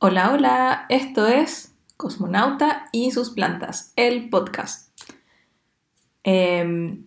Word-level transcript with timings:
Hola, 0.00 0.30
hola, 0.32 0.86
esto 0.90 1.26
es 1.26 1.74
Cosmonauta 1.96 2.84
y 2.92 3.10
sus 3.10 3.30
plantas, 3.30 3.92
el 3.96 4.28
podcast. 4.28 4.96
Em, 6.22 7.06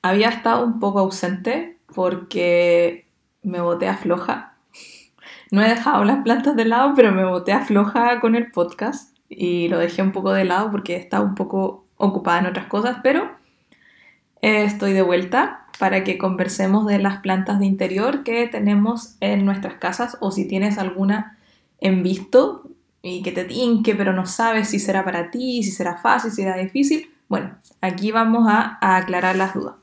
había 0.00 0.30
estado 0.30 0.64
un 0.64 0.80
poco 0.80 1.00
ausente 1.00 1.76
porque 1.94 3.06
me 3.42 3.60
boté 3.60 3.88
a 3.88 3.98
floja. 3.98 4.54
No 5.50 5.60
he 5.60 5.68
dejado 5.68 6.02
las 6.04 6.22
plantas 6.22 6.56
de 6.56 6.64
lado, 6.64 6.94
pero 6.96 7.12
me 7.12 7.26
boté 7.26 7.52
a 7.52 7.60
floja 7.60 8.20
con 8.20 8.34
el 8.34 8.50
podcast 8.50 9.14
y 9.28 9.68
lo 9.68 9.78
dejé 9.78 10.00
un 10.00 10.12
poco 10.12 10.32
de 10.32 10.46
lado 10.46 10.70
porque 10.70 10.96
estaba 10.96 11.22
un 11.22 11.34
poco 11.34 11.84
ocupada 11.98 12.38
en 12.38 12.46
otras 12.46 12.68
cosas, 12.68 13.00
pero 13.02 13.30
estoy 14.40 14.94
de 14.94 15.02
vuelta 15.02 15.66
para 15.78 16.04
que 16.04 16.16
conversemos 16.16 16.86
de 16.86 17.00
las 17.00 17.18
plantas 17.18 17.58
de 17.58 17.66
interior 17.66 18.24
que 18.24 18.48
tenemos 18.48 19.18
en 19.20 19.44
nuestras 19.44 19.74
casas 19.74 20.16
o 20.22 20.30
si 20.30 20.48
tienes 20.48 20.78
alguna 20.78 21.36
en 21.80 22.02
visto 22.02 22.70
y 23.02 23.22
que 23.22 23.32
te 23.32 23.44
tinque, 23.44 23.94
pero 23.94 24.12
no 24.12 24.26
sabes 24.26 24.68
si 24.68 24.78
será 24.78 25.04
para 25.04 25.30
ti, 25.30 25.62
si 25.62 25.70
será 25.70 25.96
fácil, 25.96 26.30
si 26.30 26.42
será 26.42 26.56
difícil. 26.56 27.10
Bueno, 27.28 27.56
aquí 27.80 28.12
vamos 28.12 28.46
a, 28.48 28.78
aclarar 28.80 29.36
las 29.36 29.54
dudas. 29.54 29.76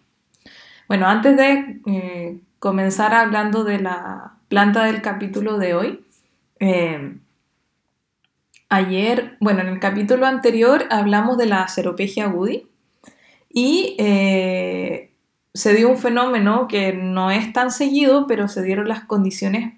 Bueno, 0.87 1.07
antes 1.07 1.35
de 1.35 1.81
eh, 1.85 2.39
comenzar 2.59 3.13
hablando 3.13 3.63
de 3.63 3.79
la 3.79 4.33
planta 4.47 4.85
del 4.85 5.01
capítulo 5.01 5.57
de 5.57 5.73
hoy, 5.73 6.05
eh, 6.59 7.17
ayer, 8.69 9.37
bueno, 9.39 9.61
en 9.61 9.67
el 9.67 9.79
capítulo 9.79 10.25
anterior 10.25 10.85
hablamos 10.89 11.37
de 11.37 11.45
la 11.47 11.67
ceropegia 11.67 12.27
woody 12.27 12.67
y 13.49 13.95
eh, 13.97 15.11
se 15.53 15.73
dio 15.73 15.89
un 15.89 15.97
fenómeno 15.97 16.67
que 16.67 16.93
no 16.93 17.31
es 17.31 17.51
tan 17.53 17.71
seguido, 17.71 18.27
pero 18.27 18.47
se 18.47 18.61
dieron 18.61 18.87
las 18.87 19.03
condiciones 19.05 19.76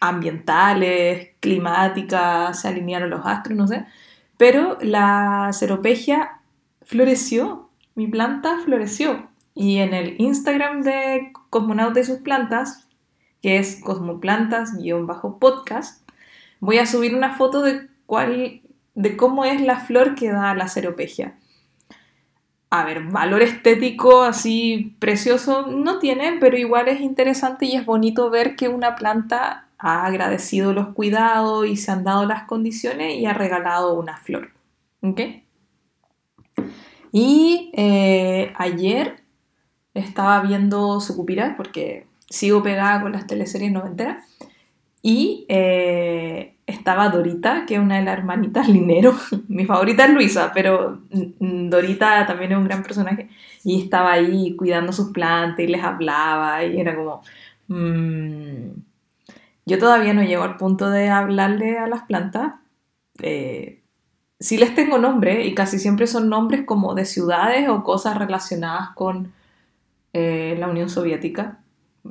ambientales, 0.00 1.30
climáticas, 1.40 2.60
se 2.60 2.68
alinearon 2.68 3.10
los 3.10 3.24
astros, 3.24 3.56
no 3.56 3.66
sé. 3.66 3.86
Pero 4.36 4.78
la 4.80 5.50
ceropegia 5.52 6.40
floreció, 6.82 7.70
mi 7.94 8.06
planta 8.06 8.58
floreció. 8.64 9.28
Y 9.54 9.78
en 9.78 9.94
el 9.94 10.20
Instagram 10.20 10.82
de 10.82 11.32
Cosmonauta 11.50 12.00
y 12.00 12.04
sus 12.04 12.18
plantas, 12.18 12.86
que 13.42 13.58
es 13.58 13.80
cosmoplantas-podcast, 13.82 16.08
voy 16.60 16.78
a 16.78 16.86
subir 16.86 17.14
una 17.14 17.36
foto 17.36 17.62
de, 17.62 17.88
cuál, 18.06 18.62
de 18.94 19.16
cómo 19.16 19.44
es 19.44 19.60
la 19.60 19.80
flor 19.80 20.14
que 20.14 20.30
da 20.30 20.54
la 20.54 20.68
ceropegia. 20.68 21.34
A 22.70 22.84
ver, 22.84 23.02
valor 23.04 23.42
estético 23.42 24.22
así 24.22 24.94
precioso 24.98 25.66
no 25.66 25.98
tiene, 25.98 26.36
pero 26.38 26.58
igual 26.58 26.88
es 26.88 27.00
interesante 27.00 27.64
y 27.66 27.76
es 27.76 27.86
bonito 27.86 28.30
ver 28.30 28.56
que 28.56 28.68
una 28.68 28.94
planta 28.94 29.67
ha 29.78 30.06
agradecido 30.06 30.72
los 30.72 30.88
cuidados 30.88 31.66
y 31.66 31.76
se 31.76 31.90
han 31.90 32.04
dado 32.04 32.26
las 32.26 32.44
condiciones 32.44 33.14
y 33.14 33.26
ha 33.26 33.32
regalado 33.32 33.94
una 33.94 34.16
flor. 34.16 34.50
¿Ok? 35.00 35.20
Y 37.12 37.70
eh, 37.74 38.52
ayer 38.56 39.22
estaba 39.94 40.40
viendo 40.42 41.00
Sucupira 41.00 41.54
porque 41.56 42.06
sigo 42.28 42.62
pegada 42.62 43.00
con 43.00 43.12
las 43.12 43.26
teleseries 43.26 43.72
noventeras 43.72 44.24
y 45.00 45.46
eh, 45.48 46.56
estaba 46.66 47.08
Dorita, 47.08 47.64
que 47.66 47.76
es 47.76 47.80
una 47.80 47.98
de 47.98 48.04
las 48.04 48.18
hermanitas 48.18 48.68
Linero. 48.68 49.14
Mi 49.48 49.64
favorita 49.64 50.04
es 50.04 50.10
Luisa, 50.12 50.50
pero 50.52 51.02
Dorita 51.10 52.26
también 52.26 52.52
es 52.52 52.58
un 52.58 52.64
gran 52.64 52.82
personaje. 52.82 53.28
Y 53.64 53.82
estaba 53.82 54.12
ahí 54.12 54.56
cuidando 54.56 54.92
sus 54.92 55.10
plantas 55.10 55.60
y 55.60 55.68
les 55.68 55.82
hablaba 55.82 56.64
y 56.64 56.80
era 56.80 56.96
como... 56.96 57.22
Mmm, 57.68 58.87
yo 59.68 59.78
todavía 59.78 60.14
no 60.14 60.22
llego 60.22 60.44
al 60.44 60.56
punto 60.56 60.90
de 60.90 61.10
hablarle 61.10 61.78
a 61.78 61.86
las 61.86 62.02
plantas. 62.04 62.54
Eh, 63.20 63.82
sí 64.40 64.56
les 64.56 64.74
tengo 64.74 64.98
nombre 64.98 65.44
y 65.44 65.54
casi 65.54 65.78
siempre 65.78 66.06
son 66.06 66.30
nombres 66.30 66.64
como 66.64 66.94
de 66.94 67.04
ciudades 67.04 67.68
o 67.68 67.84
cosas 67.84 68.16
relacionadas 68.16 68.90
con 68.94 69.32
eh, 70.14 70.56
la 70.58 70.68
Unión 70.68 70.88
Soviética. 70.88 71.58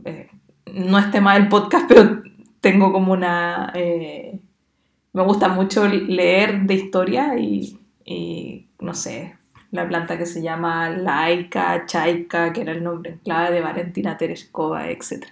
Eh, 0.06 0.30
no 0.72 1.00
es 1.00 1.10
tema 1.10 1.34
del 1.34 1.48
podcast, 1.48 1.86
pero 1.88 2.22
tengo 2.62 2.94
como 2.94 3.14
una... 3.14 3.74
me 3.74 5.24
gusta 5.24 5.48
mucho 5.48 5.88
leer 5.88 6.62
de 6.62 6.76
historia 6.76 7.40
y, 7.40 7.80
y, 8.06 8.68
no 8.80 8.94
sé, 8.94 9.36
la 9.72 9.88
planta 9.88 10.18
que 10.18 10.28
se 10.28 10.44
llama 10.44 10.92
Laika, 10.92 11.88
Chaika, 11.88 12.54
que 12.54 12.62
era 12.62 12.74
el 12.74 12.84
nombre 12.84 13.14
en 13.14 13.18
clave 13.18 13.56
de 13.56 13.62
Valentina 13.62 14.16
Tereshkova, 14.16 14.92
etc. 14.92 15.26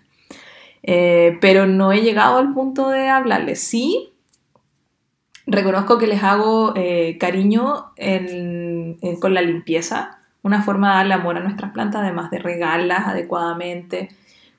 Eh, 0.88 1.40
pero 1.42 1.66
no 1.66 1.92
he 1.92 2.02
llegado 2.02 2.38
al 2.38 2.54
punto 2.54 2.90
de 2.90 3.10
hablarles. 3.10 3.60
Sí, 3.60 4.14
reconozco 5.48 5.98
que 5.98 6.06
les 6.06 6.22
hago 6.22 6.74
eh, 6.76 7.18
cariño 7.20 7.92
con 9.20 9.34
la 9.34 9.42
limpieza, 9.42 10.20
una 10.44 10.62
forma 10.62 10.92
de 10.92 10.96
darle 10.98 11.14
amor 11.16 11.38
a 11.38 11.40
nuestras 11.40 11.72
plantas, 11.72 12.04
además 12.04 12.30
de 12.30 12.38
regarlas 12.38 13.08
adecuadamente, 13.08 14.10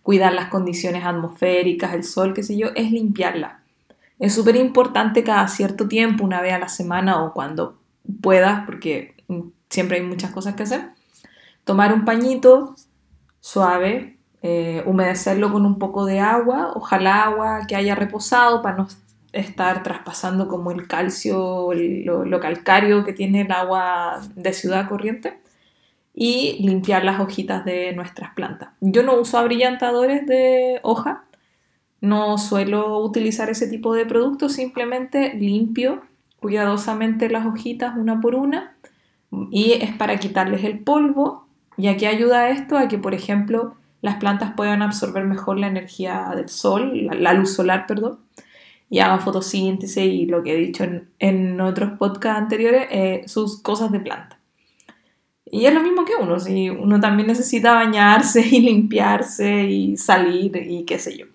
cuidar 0.02 0.32
las 0.32 0.48
condiciones 0.48 1.04
atmosféricas, 1.04 1.94
el 1.94 2.02
sol, 2.02 2.34
qué 2.34 2.42
sé 2.42 2.56
yo, 2.56 2.68
es 2.74 2.90
limpiarlas. 2.90 3.60
Es 4.18 4.34
súper 4.34 4.56
importante 4.56 5.22
cada 5.22 5.46
cierto 5.46 5.86
tiempo, 5.86 6.24
una 6.24 6.40
vez 6.40 6.54
a 6.54 6.58
la 6.58 6.68
semana 6.68 7.22
o 7.22 7.32
cuando 7.34 7.78
puedas, 8.20 8.66
porque 8.66 9.14
siempre 9.70 9.98
hay 9.98 10.02
muchas 10.02 10.32
cosas 10.32 10.56
que 10.56 10.64
hacer, 10.64 10.90
tomar 11.62 11.92
un 11.92 12.04
pañito 12.04 12.74
suave, 13.38 14.15
eh, 14.48 14.84
humedecerlo 14.86 15.50
con 15.50 15.66
un 15.66 15.76
poco 15.76 16.04
de 16.04 16.20
agua, 16.20 16.70
ojalá 16.76 17.24
agua 17.24 17.62
que 17.66 17.74
haya 17.74 17.96
reposado 17.96 18.62
para 18.62 18.76
no 18.76 18.86
estar 19.32 19.82
traspasando 19.82 20.46
como 20.46 20.70
el 20.70 20.86
calcio, 20.86 21.72
lo, 21.74 22.38
calcario 22.38 23.04
que 23.04 23.12
tiene 23.12 23.40
el 23.40 23.50
agua 23.50 24.20
de 24.36 24.52
ciudad 24.52 24.88
corriente 24.88 25.40
y 26.14 26.58
limpiar 26.64 27.04
las 27.04 27.18
hojitas 27.18 27.64
de 27.64 27.92
nuestras 27.94 28.34
plantas. 28.34 28.68
Yo 28.80 29.02
no 29.02 29.16
uso 29.16 29.36
abrillantadores 29.36 30.24
de 30.26 30.78
hoja, 30.84 31.24
no 32.00 32.38
suelo 32.38 33.00
utilizar 33.00 33.50
ese 33.50 33.66
tipo 33.66 33.94
de 33.94 34.06
productos, 34.06 34.52
simplemente 34.52 35.34
limpio 35.34 36.02
cuidadosamente 36.38 37.28
las 37.28 37.46
hojitas 37.46 37.96
una 37.96 38.20
por 38.20 38.36
una 38.36 38.76
y 39.50 39.72
es 39.72 39.92
para 39.96 40.18
quitarles 40.18 40.62
el 40.62 40.78
polvo 40.78 41.48
y 41.76 41.88
aquí 41.88 42.06
ayuda 42.06 42.50
esto 42.50 42.78
a 42.78 42.86
que 42.86 42.96
por 42.96 43.12
ejemplo 43.12 43.74
las 44.06 44.16
plantas 44.18 44.52
puedan 44.56 44.82
absorber 44.82 45.24
mejor 45.24 45.58
la 45.58 45.66
energía 45.66 46.32
del 46.36 46.48
sol, 46.48 47.08
la, 47.10 47.32
luz 47.32 47.52
solar, 47.54 47.88
perdón, 47.88 48.20
y 48.88 49.00
hagan 49.00 49.20
fotosíntesis 49.20 49.96
y 49.98 50.26
lo 50.26 50.44
que 50.44 50.52
he 50.52 50.56
dicho 50.56 50.86
en, 51.18 51.60
otros 51.60 51.98
podcasts 51.98 52.40
anteriores, 52.40 52.86
eh, 52.92 53.24
sus 53.26 53.60
cosas 53.60 53.90
de 53.90 53.98
planta. 53.98 54.38
Y 55.44 55.66
es 55.66 55.74
lo 55.74 55.82
mismo 55.82 56.04
que 56.04 56.12
uno, 56.14 56.38
si 56.38 56.70
uno 56.70 57.00
también 57.00 57.26
necesita 57.26 57.74
bañarse 57.74 58.46
y 58.48 58.60
limpiarse 58.60 59.64
y 59.64 59.96
salir 59.96 60.56
y 60.56 60.84
qué 60.84 61.00
sé 61.00 61.18
yo. 61.18 61.26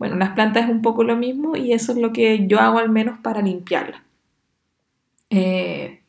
Bueno, 0.00 0.16
las 0.16 0.30
plantas 0.30 0.64
es 0.64 0.70
un 0.70 0.82
poco 0.82 1.04
lo 1.04 1.14
mismo 1.14 1.56
y 1.56 1.74
eso 1.74 1.92
es 1.92 1.98
lo 1.98 2.12
que 2.12 2.48
yo 2.48 2.58
hago 2.58 2.78
al 2.78 2.90
menos 2.90 3.20
para 3.20 3.40
limpiarlas. 3.40 4.02
Eh, 5.30 6.02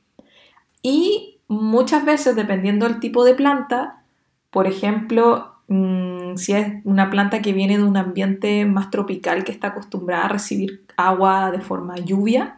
y 0.82 1.42
muchas 1.48 2.04
veces, 2.06 2.36
dependiendo 2.36 2.88
del 2.88 3.00
tipo 3.00 3.24
de 3.24 3.36
planta, 3.36 4.02
por 4.50 4.66
ejemplo, 4.66 5.57
Mm, 5.68 6.38
si 6.38 6.54
es 6.54 6.74
una 6.86 7.10
planta 7.10 7.42
que 7.42 7.54
viene 7.54 7.78
de 7.78 7.84
un 7.84 7.98
ambiente 7.98 8.66
más 8.66 8.90
tropical 8.90 9.44
que 9.44 9.52
está 9.52 9.70
acostumbrada 9.70 10.26
a 10.26 10.30
recibir 10.30 10.86
agua 10.96 11.52
de 11.52 11.62
forma 11.62 11.98
lluvia, 11.98 12.58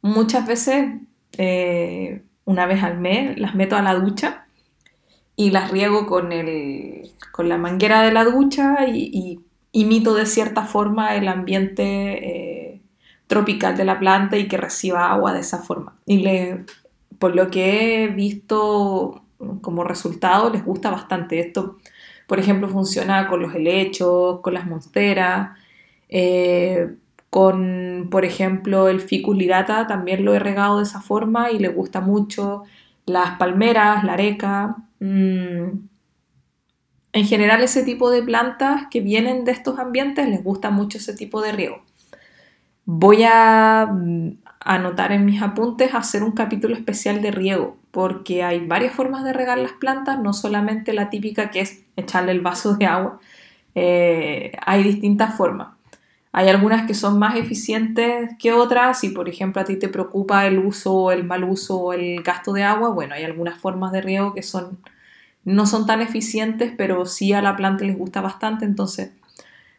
muchas 0.00 0.46
veces, 0.46 1.00
eh, 1.38 2.22
una 2.44 2.66
vez 2.66 2.82
al 2.82 2.98
mes, 2.98 3.38
las 3.38 3.54
meto 3.54 3.76
a 3.76 3.82
la 3.82 3.94
ducha 3.94 4.46
y 5.36 5.50
las 5.50 5.70
riego 5.70 6.06
con, 6.06 6.32
el, 6.32 7.10
con 7.32 7.48
la 7.48 7.58
manguera 7.58 8.02
de 8.02 8.12
la 8.12 8.24
ducha 8.24 8.86
y, 8.88 9.40
imito 9.74 10.14
de 10.14 10.26
cierta 10.26 10.64
forma 10.66 11.16
el 11.16 11.28
ambiente 11.28 12.74
eh, 12.74 12.82
tropical 13.26 13.74
de 13.76 13.86
la 13.86 13.98
planta 13.98 14.36
y 14.36 14.46
que 14.46 14.58
reciba 14.58 15.10
agua 15.10 15.32
de 15.32 15.40
esa 15.40 15.58
forma. 15.58 15.96
Y 16.04 16.18
le, 16.18 16.66
por 17.18 17.34
lo 17.34 17.50
que 17.50 18.04
he 18.04 18.08
visto 18.08 19.22
como 19.62 19.84
resultado, 19.84 20.50
les 20.50 20.64
gusta 20.64 20.90
bastante 20.90 21.40
esto 21.40 21.78
por 22.26 22.38
ejemplo, 22.38 22.68
funciona 22.68 23.28
con 23.28 23.42
los 23.42 23.54
helechos, 23.54 24.40
con 24.40 24.54
las 24.54 24.66
monsteras, 24.66 25.58
eh, 26.08 26.94
con, 27.30 28.08
por 28.10 28.24
ejemplo, 28.24 28.88
el 28.88 29.00
ficus 29.00 29.36
lirata 29.36 29.86
también 29.86 30.24
lo 30.24 30.34
he 30.34 30.38
regado 30.38 30.78
de 30.78 30.84
esa 30.84 31.00
forma 31.00 31.50
y 31.50 31.58
le 31.58 31.68
gusta 31.68 32.00
mucho. 32.00 32.64
Las 33.06 33.38
palmeras, 33.38 34.04
la 34.04 34.14
areca. 34.14 34.76
Mm. 35.00 35.88
En 37.14 37.26
general, 37.26 37.62
ese 37.62 37.84
tipo 37.84 38.10
de 38.10 38.22
plantas 38.22 38.86
que 38.90 39.00
vienen 39.00 39.44
de 39.44 39.52
estos 39.52 39.78
ambientes 39.78 40.28
les 40.28 40.42
gusta 40.44 40.70
mucho 40.70 40.98
ese 40.98 41.14
tipo 41.14 41.40
de 41.42 41.52
riego. 41.52 41.82
Voy 42.84 43.22
a 43.24 43.86
mm, 43.90 44.38
anotar 44.60 45.12
en 45.12 45.24
mis 45.24 45.42
apuntes 45.42 45.94
hacer 45.94 46.22
un 46.22 46.32
capítulo 46.32 46.74
especial 46.74 47.22
de 47.22 47.30
riego, 47.30 47.76
porque 47.92 48.42
hay 48.42 48.66
varias 48.66 48.94
formas 48.94 49.22
de 49.22 49.32
regar 49.32 49.58
las 49.58 49.72
plantas, 49.72 50.18
no 50.18 50.32
solamente 50.32 50.92
la 50.92 51.10
típica 51.10 51.50
que 51.50 51.60
es 51.60 51.84
echarle 51.94 52.32
el 52.32 52.40
vaso 52.40 52.74
de 52.74 52.86
agua, 52.86 53.20
eh, 53.74 54.52
hay 54.66 54.82
distintas 54.82 55.36
formas. 55.36 55.68
Hay 56.32 56.48
algunas 56.48 56.86
que 56.86 56.94
son 56.94 57.18
más 57.18 57.36
eficientes 57.36 58.30
que 58.38 58.54
otras. 58.54 59.00
Si, 59.00 59.10
por 59.10 59.28
ejemplo, 59.28 59.60
a 59.60 59.66
ti 59.66 59.76
te 59.76 59.88
preocupa 59.88 60.46
el 60.46 60.58
uso, 60.58 61.12
el 61.12 61.24
mal 61.24 61.44
uso 61.44 61.78
o 61.78 61.92
el 61.92 62.22
gasto 62.22 62.54
de 62.54 62.64
agua, 62.64 62.88
bueno, 62.88 63.14
hay 63.14 63.24
algunas 63.24 63.58
formas 63.58 63.92
de 63.92 64.00
riego 64.00 64.32
que 64.32 64.42
son, 64.42 64.78
no 65.44 65.66
son 65.66 65.86
tan 65.86 66.00
eficientes, 66.00 66.72
pero 66.74 67.04
sí 67.04 67.34
a 67.34 67.42
la 67.42 67.54
planta 67.56 67.84
les 67.84 67.98
gusta 67.98 68.22
bastante. 68.22 68.64
Entonces, 68.64 69.10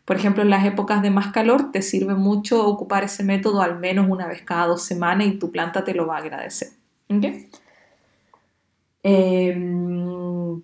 por 0.05 0.15
ejemplo, 0.17 0.43
en 0.43 0.51
las 0.51 0.63
épocas 0.65 1.01
de 1.01 1.09
más 1.09 1.31
calor 1.31 1.71
te 1.71 1.81
sirve 1.81 2.13
mucho 2.13 2.67
ocupar 2.67 3.03
ese 3.03 3.23
método 3.23 3.63
al 3.63 3.79
menos 3.79 4.05
una 4.07 4.27
vez 4.27 4.43
cada 4.43 4.67
dos 4.67 4.83
semanas 4.83 5.25
y 5.25 5.39
tu 5.39 5.51
planta 5.51 5.83
te 5.83 5.95
lo 5.95 6.05
va 6.05 6.17
a 6.17 6.19
agradecer. 6.19 6.67
Em, 9.03 10.61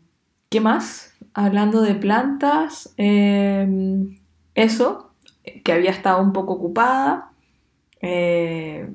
¿Qué 0.49 0.61
más? 0.61 1.13
Hablando 1.33 1.81
de 1.81 1.95
plantas, 1.95 2.93
em, 2.97 4.17
eso, 4.55 5.11
que 5.63 5.73
había 5.73 5.91
estado 5.91 6.21
un 6.21 6.33
poco 6.33 6.53
ocupada. 6.53 7.31
Eh, 8.01 8.89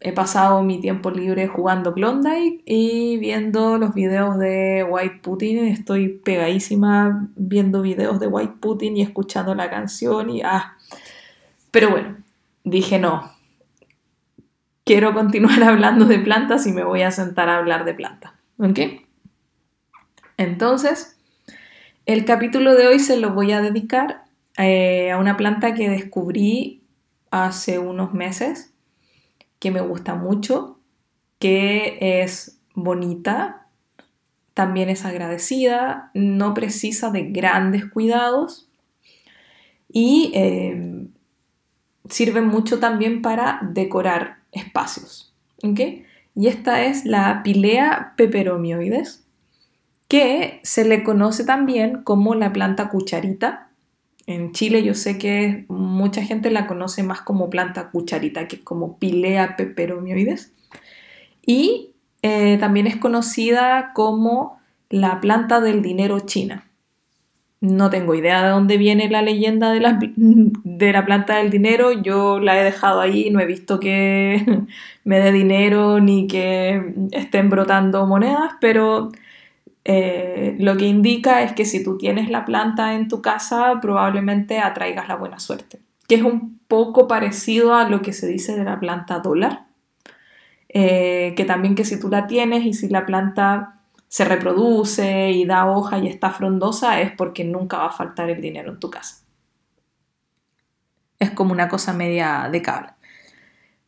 he 0.00 0.12
pasado 0.12 0.62
mi 0.62 0.80
tiempo 0.80 1.10
libre 1.10 1.48
jugando 1.48 1.94
Klondike 1.94 2.62
y 2.66 3.16
viendo 3.18 3.78
los 3.78 3.94
videos 3.94 4.38
de 4.38 4.86
White 4.88 5.20
Putin. 5.22 5.66
Estoy 5.66 6.08
pegadísima 6.24 7.28
viendo 7.36 7.82
videos 7.82 8.20
de 8.20 8.26
White 8.28 8.56
Putin 8.60 8.96
y 8.96 9.02
escuchando 9.02 9.54
la 9.54 9.70
canción 9.70 10.30
y 10.30 10.42
ah. 10.42 10.76
Pero 11.70 11.90
bueno, 11.90 12.18
dije 12.64 12.98
no. 12.98 13.32
Quiero 14.84 15.14
continuar 15.14 15.62
hablando 15.64 16.04
de 16.04 16.18
plantas 16.18 16.66
y 16.66 16.72
me 16.72 16.84
voy 16.84 17.02
a 17.02 17.10
sentar 17.10 17.48
a 17.48 17.58
hablar 17.58 17.84
de 17.84 17.94
plantas. 17.94 18.33
¿Ok? 18.58 18.78
Entonces, 20.36 21.16
el 22.06 22.24
capítulo 22.24 22.74
de 22.74 22.86
hoy 22.86 22.98
se 22.98 23.16
lo 23.16 23.32
voy 23.32 23.52
a 23.52 23.60
dedicar 23.60 24.24
eh, 24.58 25.10
a 25.10 25.18
una 25.18 25.36
planta 25.36 25.74
que 25.74 25.88
descubrí 25.88 26.82
hace 27.30 27.78
unos 27.78 28.12
meses 28.14 28.72
que 29.58 29.70
me 29.70 29.80
gusta 29.80 30.14
mucho, 30.14 30.78
que 31.38 31.98
es 32.00 32.60
bonita, 32.74 33.66
también 34.52 34.88
es 34.88 35.04
agradecida, 35.04 36.10
no 36.14 36.54
precisa 36.54 37.10
de 37.10 37.24
grandes 37.24 37.86
cuidados 37.86 38.68
y 39.88 40.30
eh, 40.34 41.08
sirve 42.08 42.40
mucho 42.40 42.78
también 42.78 43.22
para 43.22 43.60
decorar 43.62 44.38
espacios. 44.52 45.34
Y 46.34 46.48
esta 46.48 46.84
es 46.84 47.04
la 47.04 47.42
Pilea 47.42 48.14
peperomioides, 48.16 49.24
que 50.08 50.60
se 50.62 50.84
le 50.84 51.04
conoce 51.04 51.44
también 51.44 52.02
como 52.02 52.34
la 52.34 52.52
planta 52.52 52.88
cucharita 52.88 53.64
en 54.26 54.52
Chile 54.52 54.82
yo 54.82 54.94
sé 54.94 55.18
que 55.18 55.66
mucha 55.68 56.22
gente 56.22 56.50
la 56.50 56.66
conoce 56.66 57.02
más 57.02 57.20
como 57.20 57.50
planta 57.50 57.90
cucharita, 57.90 58.48
que 58.48 58.62
como 58.62 58.98
Pilea 58.98 59.56
peperomioides. 59.56 60.52
Y 61.44 61.90
eh, 62.22 62.56
también 62.58 62.86
es 62.86 62.96
conocida 62.96 63.92
como 63.94 64.58
la 64.88 65.20
planta 65.20 65.60
del 65.60 65.82
dinero 65.82 66.20
china. 66.20 66.70
No 67.64 67.88
tengo 67.88 68.14
idea 68.14 68.42
de 68.42 68.50
dónde 68.50 68.76
viene 68.76 69.08
la 69.08 69.22
leyenda 69.22 69.72
de 69.72 69.80
la, 69.80 69.98
de 70.16 70.92
la 70.92 71.04
planta 71.06 71.38
del 71.38 71.50
dinero. 71.50 71.92
Yo 71.92 72.38
la 72.38 72.60
he 72.60 72.64
dejado 72.64 73.00
ahí, 73.00 73.30
no 73.30 73.40
he 73.40 73.46
visto 73.46 73.80
que 73.80 74.44
me 75.04 75.18
dé 75.18 75.32
dinero 75.32 75.98
ni 76.00 76.26
que 76.26 76.94
estén 77.12 77.48
brotando 77.48 78.06
monedas, 78.06 78.52
pero 78.60 79.10
eh, 79.86 80.56
lo 80.58 80.76
que 80.76 80.86
indica 80.86 81.42
es 81.42 81.52
que 81.52 81.64
si 81.64 81.82
tú 81.82 81.96
tienes 81.96 82.28
la 82.30 82.44
planta 82.44 82.94
en 82.94 83.08
tu 83.08 83.22
casa, 83.22 83.78
probablemente 83.80 84.58
atraigas 84.58 85.08
la 85.08 85.16
buena 85.16 85.38
suerte, 85.38 85.78
que 86.06 86.16
es 86.16 86.22
un 86.22 86.58
poco 86.68 87.08
parecido 87.08 87.74
a 87.74 87.88
lo 87.88 88.02
que 88.02 88.12
se 88.12 88.26
dice 88.26 88.56
de 88.56 88.64
la 88.64 88.78
planta 88.78 89.20
dólar, 89.20 89.64
eh, 90.68 91.34
que 91.36 91.44
también 91.44 91.74
que 91.74 91.84
si 91.84 91.98
tú 91.98 92.08
la 92.08 92.26
tienes 92.26 92.66
y 92.66 92.74
si 92.74 92.88
la 92.88 93.06
planta 93.06 93.73
se 94.14 94.24
reproduce 94.24 95.32
y 95.32 95.44
da 95.44 95.66
hoja 95.66 95.98
y 95.98 96.06
está 96.06 96.30
frondosa, 96.30 97.00
es 97.00 97.10
porque 97.10 97.42
nunca 97.42 97.78
va 97.78 97.86
a 97.86 97.90
faltar 97.90 98.30
el 98.30 98.40
dinero 98.40 98.70
en 98.70 98.78
tu 98.78 98.88
casa. 98.88 99.24
Es 101.18 101.32
como 101.32 101.50
una 101.50 101.68
cosa 101.68 101.92
media 101.92 102.48
de 102.48 102.62
cable. 102.62 102.90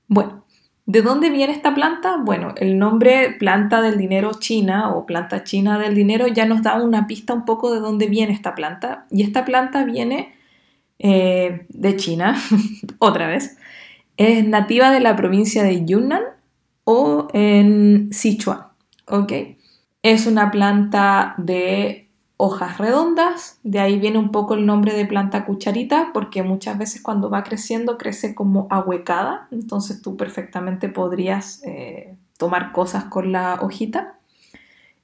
Bueno, 0.09 0.45
¿De 0.85 1.03
dónde 1.03 1.31
viene 1.31 1.53
esta 1.53 1.75
planta? 1.75 2.17
Bueno, 2.17 2.55
el 2.59 2.77
nombre 2.77 3.37
planta 3.39 3.83
del 3.83 3.99
dinero 3.99 4.33
china 4.39 4.95
o 4.95 5.05
planta 5.07 5.43
china 5.45 5.79
del 5.81 5.95
dinero 5.95 6.27
ya 6.29 6.47
nos 6.47 6.63
da 6.63 6.81
una 6.81 7.07
pista 7.07 7.33
un 7.33 7.45
poco 7.45 7.73
de 7.73 7.81
dónde 7.81 8.07
viene 8.07 8.33
esta 8.33 8.55
planta. 8.55 9.07
Y 9.11 9.23
esta 9.23 9.45
planta 9.45 9.85
viene 9.85 10.35
eh, 10.99 11.67
de 11.69 11.97
China, 11.97 12.37
otra 12.99 13.29
vez. 13.29 13.59
Es 14.17 14.45
nativa 14.45 14.91
de 14.91 15.01
la 15.01 15.15
provincia 15.15 15.63
de 15.63 15.85
Yunnan 15.85 16.23
o 16.85 17.29
en 17.33 18.09
Sichuan. 18.13 18.67
¿ok? 19.07 19.33
Es 20.09 20.29
una 20.29 20.53
planta 20.53 21.35
de 21.37 22.09
hojas 22.37 22.79
redondas, 22.79 23.59
de 23.65 23.81
ahí 23.81 23.99
viene 23.99 24.19
un 24.19 24.31
poco 24.31 24.55
el 24.55 24.65
nombre 24.65 24.95
de 24.95 25.05
planta 25.05 25.45
cucharita, 25.45 26.11
porque 26.15 26.45
muchas 26.45 26.79
veces 26.79 27.03
cuando 27.03 27.29
va 27.29 27.43
creciendo 27.43 27.99
crece 27.99 28.33
como 28.33 28.69
ahuecada, 28.71 29.49
entonces 29.51 30.01
tú 30.03 30.17
perfectamente 30.17 30.89
podrías 30.89 31.61
eh, 31.65 32.15
tomar 32.39 32.71
cosas 32.71 33.07
con 33.07 33.33
la 33.33 33.59
hojita. 33.61 34.15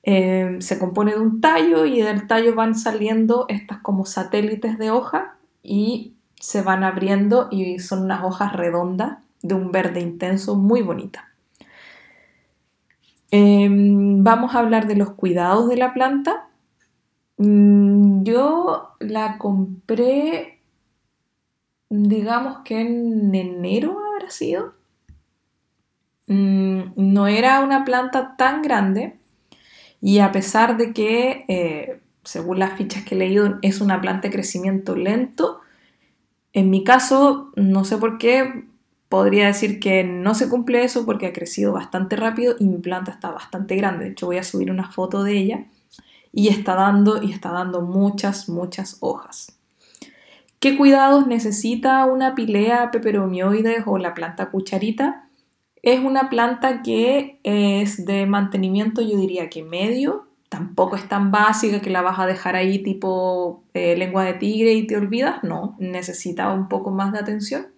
Eh, 0.04 0.58
se 0.60 0.78
compone 0.78 1.14
de 1.14 1.18
un 1.18 1.40
tallo 1.40 1.84
y 1.84 2.00
del 2.00 2.28
tallo 2.28 2.54
van 2.54 2.76
saliendo 2.76 3.46
estas 3.48 3.78
como 3.78 4.06
satélites 4.06 4.78
de 4.78 4.92
hoja 4.92 5.34
y 5.64 6.14
se 6.38 6.62
van 6.62 6.84
abriendo 6.84 7.48
y 7.50 7.80
son 7.80 8.04
unas 8.04 8.22
hojas 8.22 8.52
redondas 8.52 9.18
de 9.42 9.56
un 9.56 9.72
verde 9.72 9.98
intenso 9.98 10.54
muy 10.54 10.80
bonita. 10.80 11.31
Em, 13.34 14.22
vamos 14.22 14.54
a 14.54 14.58
hablar 14.58 14.86
de 14.86 14.94
los 14.94 15.12
cuidados 15.12 15.66
de 15.68 15.76
la 15.78 15.94
planta. 15.94 16.50
Mm, 17.38 18.24
yo 18.24 18.94
la 19.00 19.38
compré, 19.38 20.60
digamos 21.88 22.58
que 22.64 22.80
en 22.82 23.34
enero 23.34 23.98
habrá 24.14 24.30
sido. 24.30 24.74
Mm, 26.26 26.92
no 26.96 27.26
era 27.26 27.60
una 27.60 27.84
planta 27.84 28.36
tan 28.36 28.60
grande 28.62 29.18
y 30.00 30.18
a 30.20 30.32
pesar 30.32 30.76
de 30.76 30.92
que, 30.92 31.44
eh, 31.48 32.00
según 32.24 32.58
las 32.58 32.74
fichas 32.76 33.04
que 33.04 33.14
he 33.14 33.18
leído, 33.18 33.58
es 33.62 33.80
una 33.80 34.00
planta 34.00 34.28
de 34.28 34.34
crecimiento 34.34 34.96
lento, 34.96 35.60
en 36.52 36.70
mi 36.70 36.84
caso, 36.84 37.52
no 37.56 37.84
sé 37.84 37.98
por 37.98 38.18
qué, 38.18 38.66
podría 39.12 39.48
decir 39.48 39.78
que 39.78 40.04
no 40.04 40.34
se 40.34 40.48
cumple 40.48 40.84
eso 40.84 41.04
porque 41.04 41.26
ha 41.26 41.34
crecido 41.34 41.74
bastante 41.74 42.16
rápido 42.16 42.56
y 42.58 42.64
mi 42.64 42.78
planta 42.78 43.10
está 43.10 43.30
bastante 43.30 43.76
grande. 43.76 44.06
De 44.06 44.12
hecho, 44.12 44.24
voy 44.24 44.38
a 44.38 44.42
subir 44.42 44.70
una 44.70 44.90
foto 44.90 45.22
de 45.22 45.36
ella 45.36 45.66
y 46.32 46.48
está 46.48 46.76
dando 46.76 47.22
y 47.22 47.30
está 47.30 47.52
dando 47.52 47.82
muchas, 47.82 48.48
muchas 48.48 48.96
hojas. 49.00 49.58
¿Qué 50.60 50.78
cuidados 50.78 51.26
necesita 51.26 52.06
una 52.06 52.34
pilea 52.34 52.90
peperomioides 52.90 53.82
o 53.84 53.98
la 53.98 54.14
planta 54.14 54.50
cucharita? 54.50 55.28
Es 55.82 56.00
una 56.00 56.30
planta 56.30 56.80
que 56.80 57.38
es 57.42 58.06
de 58.06 58.24
mantenimiento, 58.24 59.02
yo 59.02 59.18
diría 59.18 59.50
que 59.50 59.62
medio, 59.62 60.26
tampoco 60.48 60.96
es 60.96 61.06
tan 61.06 61.30
básica 61.30 61.82
que 61.82 61.90
la 61.90 62.00
vas 62.00 62.18
a 62.18 62.24
dejar 62.24 62.56
ahí 62.56 62.82
tipo 62.82 63.62
eh, 63.74 63.94
lengua 63.94 64.24
de 64.24 64.32
tigre 64.32 64.72
y 64.72 64.86
te 64.86 64.96
olvidas, 64.96 65.44
no, 65.44 65.76
necesita 65.78 66.50
un 66.50 66.70
poco 66.70 66.90
más 66.90 67.12
de 67.12 67.18
atención. 67.18 67.71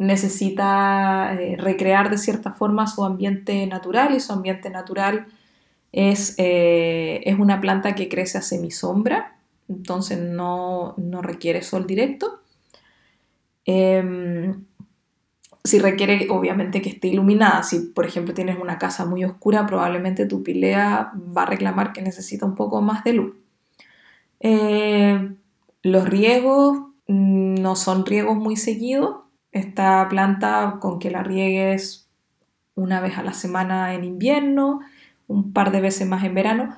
Necesita 0.00 1.34
eh, 1.34 1.56
recrear 1.58 2.08
de 2.08 2.16
cierta 2.16 2.52
forma 2.52 2.86
su 2.86 3.04
ambiente 3.04 3.66
natural 3.66 4.14
y 4.14 4.20
su 4.20 4.32
ambiente 4.32 4.70
natural 4.70 5.26
eh, 5.92 7.20
es, 7.22 7.38
una 7.38 7.60
planta 7.60 7.94
que 7.94 8.08
crece 8.08 8.38
a 8.38 8.42
semisombra, 8.42 9.36
entonces 9.68 10.18
no, 10.18 10.94
requiere 11.20 11.60
sol 11.60 11.86
directo. 11.86 12.40
Em, 13.66 14.64
si 15.62 15.78
requiere, 15.78 16.28
obviamente, 16.30 16.80
que 16.80 16.88
esté 16.88 17.08
iluminada. 17.08 17.62
Si, 17.62 17.80
por 17.80 18.06
ejemplo, 18.06 18.32
tienes 18.32 18.58
una 18.58 18.78
casa 18.78 19.04
muy 19.04 19.24
oscura, 19.24 19.66
probablemente 19.66 20.24
tu 20.24 20.42
pilea 20.42 21.12
va 21.36 21.42
a 21.42 21.46
reclamar 21.46 21.92
que 21.92 22.00
necesita 22.00 22.46
un 22.46 22.54
poco 22.54 22.80
más 22.80 23.04
de 23.04 23.12
luz. 23.12 23.34
Eh, 24.40 25.34
los 25.82 26.08
riegos 26.08 26.78
mm, 27.06 27.56
no 27.56 27.76
son 27.76 28.06
riegos 28.06 28.38
muy 28.38 28.56
seguidos. 28.56 29.16
Esta 29.52 30.06
planta 30.08 30.78
con 30.80 30.98
que 30.98 31.10
la 31.10 31.22
riegues 31.22 32.08
una 32.74 33.00
vez 33.00 33.18
a 33.18 33.22
la 33.22 33.32
semana 33.32 33.94
en 33.94 34.04
invierno 34.04 34.80
un 35.30 35.52
par 35.52 35.70
de 35.70 35.80
veces 35.80 36.08
más 36.08 36.24
en 36.24 36.34
verano. 36.34 36.76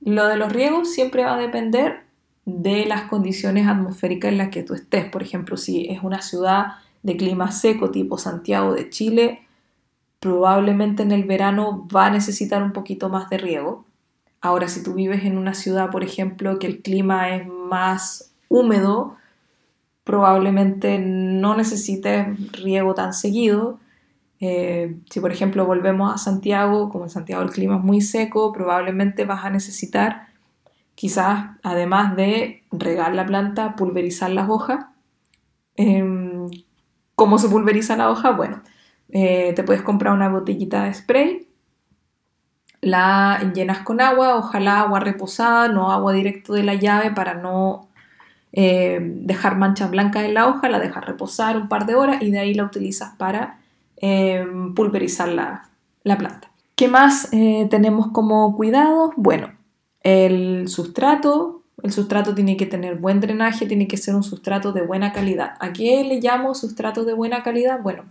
Lo 0.00 0.26
de 0.26 0.36
los 0.36 0.52
riegos 0.52 0.92
siempre 0.92 1.24
va 1.24 1.34
a 1.34 1.38
depender 1.38 2.04
de 2.46 2.86
las 2.86 3.02
condiciones 3.02 3.66
atmosféricas 3.66 4.32
en 4.32 4.38
las 4.38 4.48
que 4.48 4.62
tú 4.62 4.74
estés. 4.74 5.04
Por 5.04 5.22
ejemplo, 5.22 5.56
si 5.56 5.86
es 5.88 6.02
una 6.02 6.22
ciudad 6.22 6.76
de 7.02 7.16
clima 7.16 7.52
seco 7.52 7.90
tipo 7.90 8.16
Santiago 8.16 8.72
de 8.74 8.88
Chile, 8.88 9.46
probablemente 10.18 11.02
en 11.02 11.12
el 11.12 11.24
verano 11.24 11.86
va 11.94 12.06
a 12.06 12.10
necesitar 12.10 12.62
un 12.62 12.72
poquito 12.72 13.08
más 13.08 13.28
de 13.28 13.38
riego. 13.38 13.84
Ahora, 14.40 14.68
si 14.68 14.82
tú 14.82 14.94
vives 14.94 15.24
en 15.24 15.36
una 15.36 15.54
ciudad, 15.54 15.90
por 15.90 16.02
ejemplo, 16.02 16.58
que 16.58 16.66
el 16.66 16.80
clima 16.80 17.36
es 17.36 17.46
más 17.46 18.32
húmedo, 18.48 19.16
probablemente 20.10 20.98
no 20.98 21.56
necesites 21.56 22.26
riego 22.50 22.94
tan 22.94 23.14
seguido. 23.14 23.78
Eh, 24.40 24.96
si 25.08 25.20
por 25.20 25.30
ejemplo 25.30 25.64
volvemos 25.66 26.12
a 26.12 26.18
Santiago, 26.18 26.88
como 26.88 27.04
en 27.04 27.10
Santiago 27.10 27.44
el 27.44 27.50
clima 27.50 27.76
es 27.76 27.84
muy 27.84 28.00
seco, 28.00 28.52
probablemente 28.52 29.24
vas 29.24 29.44
a 29.44 29.50
necesitar 29.50 30.26
quizás 30.96 31.50
además 31.62 32.16
de 32.16 32.64
regar 32.72 33.14
la 33.14 33.24
planta, 33.24 33.76
pulverizar 33.76 34.30
las 34.30 34.50
hojas. 34.50 34.86
Em, 35.76 36.50
¿Cómo 37.14 37.38
se 37.38 37.48
pulveriza 37.48 37.96
la 37.96 38.10
hoja? 38.10 38.32
Bueno, 38.32 38.62
eh, 39.10 39.52
te 39.54 39.62
puedes 39.62 39.82
comprar 39.82 40.12
una 40.12 40.28
botellita 40.28 40.84
de 40.84 40.94
spray, 40.94 41.48
la 42.80 43.52
llenas 43.54 43.80
con 43.82 44.00
agua, 44.00 44.36
ojalá 44.36 44.80
agua 44.80 44.98
reposada, 44.98 45.68
no 45.68 45.92
agua 45.92 46.12
directo 46.14 46.54
de 46.54 46.64
la 46.64 46.74
llave 46.74 47.12
para 47.12 47.34
no 47.34 47.89
eh, 48.52 48.98
dejar 49.00 49.56
manchas 49.56 49.90
blancas 49.90 50.24
en 50.24 50.34
la 50.34 50.48
hoja, 50.48 50.68
la 50.68 50.80
dejas 50.80 51.04
reposar 51.04 51.56
un 51.56 51.68
par 51.68 51.86
de 51.86 51.94
horas 51.94 52.22
y 52.22 52.30
de 52.30 52.40
ahí 52.40 52.54
la 52.54 52.64
utilizas 52.64 53.14
para 53.16 53.60
eh, 53.96 54.44
pulverizar 54.74 55.28
la, 55.28 55.68
planta. 56.18 56.50
¿Qué 56.74 56.88
más 56.88 57.28
eh, 57.32 57.68
tenemos 57.70 58.08
como 58.08 58.56
cuidado? 58.56 59.12
Bueno, 59.16 59.52
el 60.02 60.68
sustrato. 60.68 61.58
El 61.82 61.92
sustrato 61.92 62.34
tiene 62.34 62.58
que 62.58 62.66
tener 62.66 62.96
buen 62.96 63.20
drenaje, 63.20 63.64
tiene 63.64 63.88
que 63.88 63.96
ser 63.96 64.14
un 64.14 64.22
sustrato 64.22 64.72
de 64.72 64.82
buena 64.82 65.12
calidad. 65.14 65.54
¿A 65.60 65.72
qué 65.72 66.04
le 66.04 66.20
llamo 66.20 66.54
sustrato 66.54 67.04
de 67.04 67.14
buena 67.14 67.42
calidad? 67.42 67.80
Bueno, 67.82 68.04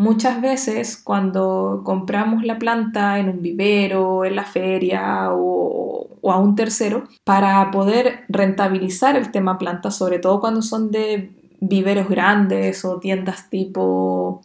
Muchas 0.00 0.40
veces 0.40 0.96
cuando 0.96 1.82
compramos 1.84 2.42
la 2.42 2.58
planta 2.58 3.18
en 3.18 3.28
un 3.28 3.42
vivero, 3.42 4.24
en 4.24 4.34
la 4.34 4.46
feria 4.46 5.28
o, 5.30 6.08
a 6.24 6.38
un 6.38 6.56
tercero, 6.56 7.04
para 7.22 7.70
poder 7.70 8.24
rentabilizar 8.30 9.14
el 9.18 9.30
tema 9.30 9.58
planta, 9.58 9.90
sobre 9.90 10.18
todo 10.18 10.40
cuando 10.40 10.62
son 10.62 10.90
de 10.90 11.32
viveros 11.60 12.08
grandes 12.08 12.82
o 12.86 12.98
tiendas 12.98 13.50
tipo 13.50 14.40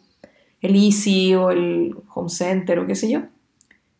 el 0.60 0.76
Easy 0.76 1.34
o 1.34 1.50
el 1.50 1.94
Home 2.12 2.28
Center 2.28 2.78
o 2.80 2.86
qué 2.86 2.94
sé 2.94 3.10
yo, 3.10 3.20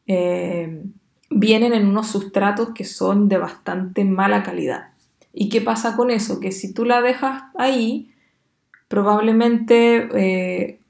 eh, 0.06 0.82
vienen 1.30 1.72
en 1.72 1.86
unos 1.86 2.08
sustratos 2.08 2.74
que 2.74 2.84
son 2.84 3.30
de 3.30 3.38
bastante 3.38 4.04
mala 4.04 4.42
calidad. 4.42 4.90
¿Y 5.32 5.48
qué 5.48 5.62
pasa 5.62 5.96
con 5.96 6.10
eso? 6.10 6.38
Que 6.38 6.52
si 6.52 6.74
tú 6.74 6.84
la 6.84 7.00
dejas 7.00 7.44
ahí, 7.56 8.10
probablemente 8.88 10.08
eh, 10.14 10.80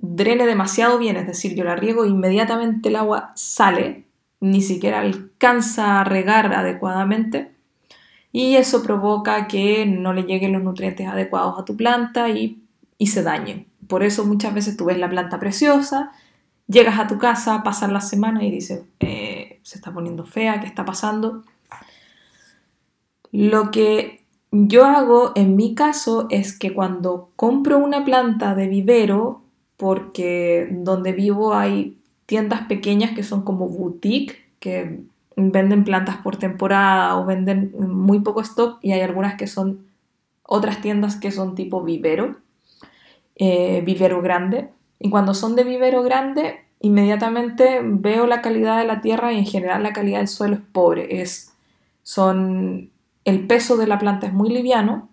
drene 0.00 0.46
demasiado 0.46 0.98
bien, 0.98 1.16
es 1.16 1.26
decir, 1.26 1.54
yo 1.54 1.64
la 1.64 1.76
riego 1.76 2.04
inmediatamente 2.06 2.88
el 2.88 2.96
agua 2.96 3.32
sale, 3.34 4.06
ni 4.40 4.62
siquiera 4.62 5.00
alcanza 5.00 6.00
a 6.00 6.04
regar 6.04 6.52
adecuadamente 6.54 7.52
y 8.32 8.56
eso 8.56 8.82
provoca 8.82 9.46
que 9.48 9.86
no 9.86 10.12
le 10.12 10.22
lleguen 10.22 10.52
los 10.52 10.62
nutrientes 10.62 11.06
adecuados 11.06 11.58
a 11.58 11.64
tu 11.64 11.76
planta 11.76 12.28
y, 12.28 12.62
se 13.06 13.22
dañen. 13.22 13.66
Por 13.88 14.02
eso 14.02 14.26
muchas 14.26 14.54
veces 14.54 14.76
tú 14.76 14.84
ves 14.84 14.98
la 14.98 15.08
planta 15.08 15.40
preciosa, 15.40 16.12
llegas 16.66 16.98
a 16.98 17.06
tu 17.06 17.18
casa, 17.18 17.62
pasan 17.62 17.92
la 17.94 18.02
semana 18.02 18.44
y 18.44 18.50
dices, 18.50 18.82
eh, 19.00 19.58
se 19.62 19.78
está 19.78 19.90
poniendo 19.92 20.26
fea, 20.26 20.60
¿qué 20.60 20.66
está 20.66 20.84
pasando? 20.84 21.42
Lo 23.32 23.70
que 23.70 24.22
yo 24.52 24.84
hago 24.84 25.32
en 25.34 25.56
mi 25.56 25.74
caso 25.74 26.26
es 26.30 26.56
que 26.56 26.74
cuando 26.74 27.30
compro 27.36 27.78
una 27.78 28.04
planta 28.04 28.54
de 28.54 28.68
vivero, 28.68 29.39
porque 29.80 30.68
donde 30.70 31.12
vivo 31.12 31.54
hay 31.54 31.96
tiendas 32.26 32.66
pequeñas 32.66 33.12
que 33.12 33.22
son 33.22 33.44
como 33.44 33.66
boutique, 33.66 34.36
que 34.58 35.00
venden 35.36 35.84
plantas 35.84 36.18
por 36.18 36.36
temporada 36.36 37.16
o 37.16 37.24
venden 37.24 37.72
muy 37.78 38.20
poco 38.20 38.42
stock 38.42 38.78
y 38.82 38.92
hay 38.92 39.00
algunas 39.00 39.36
que 39.36 39.46
son 39.46 39.86
otras 40.42 40.82
tiendas 40.82 41.16
que 41.16 41.32
son 41.32 41.54
tipo 41.54 41.82
vivero, 41.82 42.36
eh, 43.36 43.80
vivero 43.82 44.20
grande. 44.20 44.68
Y 44.98 45.08
cuando 45.08 45.32
son 45.32 45.56
de 45.56 45.64
vivero 45.64 46.02
grande, 46.02 46.60
inmediatamente 46.80 47.80
veo 47.82 48.26
la 48.26 48.42
calidad 48.42 48.78
de 48.78 48.86
la 48.86 49.00
tierra 49.00 49.32
y 49.32 49.38
en 49.38 49.46
general 49.46 49.82
la 49.82 49.94
calidad 49.94 50.18
del 50.18 50.28
suelo 50.28 50.56
es 50.56 50.62
pobre. 50.72 51.22
Es, 51.22 51.54
son, 52.02 52.90
el 53.24 53.46
peso 53.46 53.78
de 53.78 53.86
la 53.86 53.98
planta 53.98 54.26
es 54.26 54.34
muy 54.34 54.50
liviano, 54.50 55.08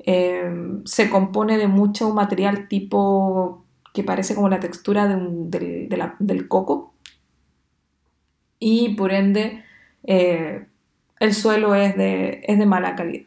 eh, 0.00 0.52
se 0.84 1.08
compone 1.08 1.56
de 1.56 1.68
mucho 1.68 2.12
material 2.12 2.68
tipo 2.68 3.64
que 3.98 4.04
parece 4.04 4.36
como 4.36 4.48
la 4.48 4.60
textura 4.60 5.08
del 5.08 6.46
coco 6.46 6.94
y 8.60 8.94
por 8.94 9.12
ende 9.12 9.64
eh, 10.04 10.66
el 11.18 11.34
suelo 11.34 11.74
es 11.74 11.96
de, 11.96 12.42
es 12.44 12.60
de, 12.60 12.64
mala 12.64 12.94
calidad. 12.94 13.26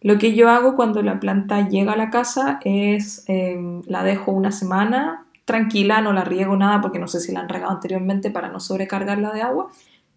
Lo 0.00 0.18
que 0.18 0.34
yo 0.34 0.48
hago 0.48 0.74
cuando 0.74 1.02
la 1.02 1.20
planta 1.20 1.68
llega 1.68 1.92
a 1.92 1.96
la 1.96 2.10
casa 2.10 2.58
es 2.64 3.22
em, 3.28 3.82
la 3.86 4.02
dejo 4.02 4.32
una 4.32 4.50
semana 4.50 5.24
tranquila, 5.44 6.00
no 6.00 6.12
la 6.12 6.24
riego 6.24 6.56
nada 6.56 6.80
porque 6.80 6.98
no 6.98 7.06
sé 7.06 7.20
si 7.20 7.30
la 7.30 7.38
han 7.38 7.48
regado 7.48 7.70
anteriormente 7.70 8.32
para 8.32 8.48
no 8.48 8.58
sobrecargarla 8.58 9.32
de 9.32 9.42
agua 9.42 9.68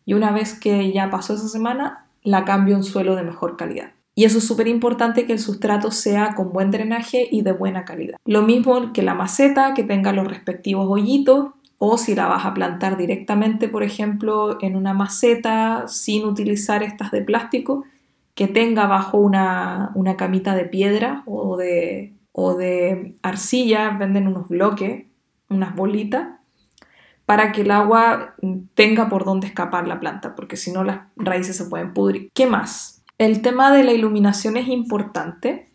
y 0.03 0.15
una 0.15 0.31
vez 0.31 0.59
que 0.59 0.91
ya 0.91 1.11
pasó 1.11 1.35
esa 1.35 1.47
semana 1.47 2.07
la 2.23 2.43
cambio 2.43 2.75
en 2.75 2.81
suelo 2.81 3.15
de 3.15 3.21
mejor 3.21 3.55
calidad. 3.55 3.91
Y 4.13 4.25
eso 4.25 4.39
es 4.39 4.47
súper 4.47 4.67
importante 4.67 5.25
que 5.25 5.33
el 5.33 5.39
sustrato 5.39 5.91
sea 5.91 6.35
con 6.35 6.51
buen 6.51 6.71
drenaje 6.71 7.27
y 7.31 7.43
de 7.43 7.53
buena 7.53 7.85
calidad. 7.85 8.17
Lo 8.25 8.41
mismo 8.41 8.91
que 8.93 9.03
la 9.03 9.13
maceta, 9.13 9.73
que 9.73 9.83
tenga 9.83 10.11
los 10.11 10.27
respectivos 10.27 10.87
hoyitos, 10.89 11.51
o 11.77 11.97
si 11.97 12.13
la 12.13 12.27
vas 12.27 12.45
a 12.45 12.53
plantar 12.53 12.95
directamente, 12.97 13.67
por 13.67 13.81
ejemplo, 13.81 14.59
en 14.61 14.75
una 14.75 14.93
maceta 14.93 15.85
sin 15.87 16.25
utilizar 16.25 16.83
estas 16.83 17.09
de 17.09 17.23
plástico, 17.23 17.85
que 18.35 18.47
tenga 18.47 18.85
bajo 18.85 19.17
una, 19.17 19.91
camita 20.17 20.53
de 20.55 20.65
piedra 20.65 21.23
o 21.25 21.57
de, 21.57 22.13
o 22.33 22.53
de 22.55 23.15
arcilla, 23.23 23.89
venden 23.97 24.27
unos 24.27 24.47
bloques, 24.47 25.05
unas 25.49 25.75
bolitas, 25.75 26.27
para 27.25 27.51
que 27.51 27.61
el 27.61 27.71
agua 27.71 28.35
tenga 28.75 29.09
por 29.09 29.25
dónde 29.25 29.47
escapar 29.47 29.87
la 29.87 29.99
planta, 29.99 30.35
porque 30.35 30.57
si 30.57 30.71
no 30.71 30.83
las 30.83 30.99
raíces 31.15 31.55
se 31.55 31.65
pueden 31.65 31.93
pudrir. 31.93 32.29
¿Qué 32.33 32.45
más? 32.45 33.00
El 33.21 33.43
tema 33.43 33.71
de 33.71 33.83
la 33.83 33.93
iluminación 33.93 34.57
es 34.57 34.67
importante 34.67 35.67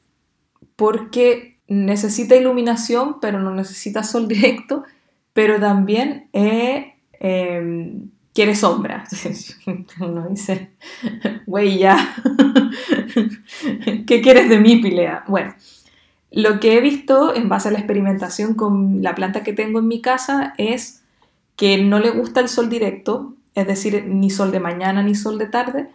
porque 0.75 1.61
necesita 1.69 2.35
iluminación, 2.35 3.21
pero 3.21 3.39
no 3.39 3.55
necesita 3.55 4.03
sol 4.03 4.27
directo, 4.37 4.83
pero 5.33 5.61
también 5.61 6.29
eh, 6.33 6.97
em, 7.21 8.11
quiere 8.35 8.57
sombra. 8.57 9.05
Uno 10.01 10.27
dice, 10.29 10.73
güey, 11.47 11.79
ya, 11.79 12.17
¿qué 14.09 14.21
quieres 14.21 14.49
de 14.49 14.59
mí, 14.59 14.83
Pilea? 14.83 15.23
Bueno, 15.29 15.55
lo 16.33 16.59
que 16.59 16.77
he 16.77 16.81
visto 16.81 17.33
en 17.33 17.49
base 17.49 17.69
a 17.69 17.71
la 17.71 17.79
experimentación 17.79 18.55
con 18.55 19.05
la 19.05 19.15
planta 19.15 19.45
que 19.45 19.53
tengo 19.53 19.79
en 19.79 19.87
mi 19.87 20.03
casa 20.03 20.53
es 20.59 21.05
que 21.55 21.81
no 21.81 22.01
le 22.01 22.11
gusta 22.11 22.41
el 22.41 22.49
sol 22.49 22.69
directo, 22.69 23.37
es 23.55 23.69
decir, 23.69 24.05
ni 24.05 24.31
sol 24.31 24.51
de 24.51 24.59
mañana 24.59 25.05
ni 25.05 25.15
sol 25.15 25.39
de 25.39 25.47
tarde, 25.47 25.91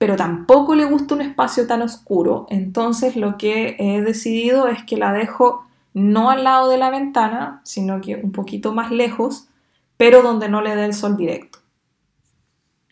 pero 0.00 0.16
tampoco 0.16 0.74
le 0.74 0.86
gusta 0.86 1.14
un 1.14 1.20
espacio 1.20 1.66
tan 1.66 1.82
oscuro. 1.82 2.46
Entonces 2.48 3.16
lo 3.16 3.36
que 3.36 3.76
he 3.78 4.00
decidido 4.00 4.66
es 4.66 4.82
que 4.82 4.96
la 4.96 5.12
dejo 5.12 5.66
no 5.92 6.30
al 6.30 6.42
lado 6.42 6.70
de 6.70 6.78
la 6.78 6.88
ventana, 6.88 7.60
sino 7.64 8.00
que 8.00 8.16
un 8.16 8.32
poquito 8.32 8.72
más 8.72 8.90
lejos, 8.90 9.50
pero 9.98 10.22
donde 10.22 10.48
no 10.48 10.62
le 10.62 10.74
dé 10.74 10.86
el 10.86 10.94
sol 10.94 11.18
directo. 11.18 11.58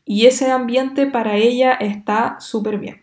Y 0.04 0.26
ese 0.26 0.52
ambiente 0.52 1.06
para 1.06 1.36
ella 1.36 1.72
está 1.72 2.36
súper 2.40 2.76
bien. 2.76 3.00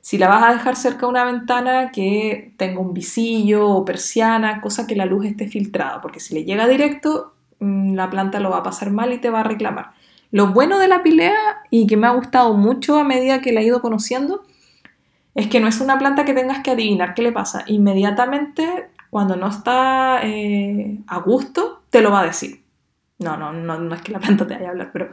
Si 0.00 0.16
la 0.16 0.28
vas 0.28 0.44
a 0.44 0.52
dejar 0.52 0.76
cerca 0.76 1.00
de 1.00 1.10
una 1.10 1.24
ventana 1.24 1.90
que 1.90 2.54
tenga 2.56 2.78
un 2.78 2.94
visillo 2.94 3.68
o 3.68 3.84
persiana, 3.84 4.60
cosa 4.60 4.86
que 4.86 4.94
la 4.94 5.06
luz 5.06 5.26
esté 5.26 5.48
filtrada, 5.48 6.00
porque 6.00 6.20
si 6.20 6.34
le 6.34 6.44
llega 6.44 6.68
directo, 6.68 7.34
mm, 7.58 7.94
la 7.94 8.08
planta 8.10 8.38
lo 8.38 8.50
va 8.50 8.58
a 8.58 8.62
pasar 8.62 8.92
mal 8.92 9.12
y 9.12 9.18
te 9.18 9.28
va 9.28 9.40
a 9.40 9.42
reclamar. 9.42 9.97
Lo 10.30 10.48
bueno 10.48 10.78
de 10.78 10.88
la 10.88 11.02
pilea 11.02 11.62
y 11.70 11.86
que 11.86 11.96
me 11.96 12.06
ha 12.06 12.10
gustado 12.10 12.54
mucho 12.54 12.98
a 12.98 13.04
medida 13.04 13.40
que 13.40 13.52
la 13.52 13.60
he 13.60 13.64
ido 13.64 13.80
conociendo 13.80 14.44
es 15.34 15.46
que 15.46 15.60
no 15.60 15.68
es 15.68 15.80
una 15.80 15.98
planta 15.98 16.24
que 16.24 16.34
tengas 16.34 16.62
que 16.62 16.72
adivinar 16.72 17.14
qué 17.14 17.22
le 17.22 17.32
pasa. 17.32 17.64
Inmediatamente, 17.66 18.90
cuando 19.10 19.36
no 19.36 19.48
está 19.48 20.20
eh, 20.22 20.98
a 21.06 21.18
gusto, 21.20 21.82
te 21.90 22.02
lo 22.02 22.10
va 22.10 22.20
a 22.20 22.26
decir. 22.26 22.62
No, 23.18 23.36
no, 23.36 23.52
no, 23.52 23.78
no 23.78 23.94
es 23.94 24.02
que 24.02 24.12
la 24.12 24.18
planta 24.18 24.46
te 24.46 24.54
vaya 24.54 24.68
a 24.68 24.70
hablar, 24.70 24.90
pero 24.92 25.08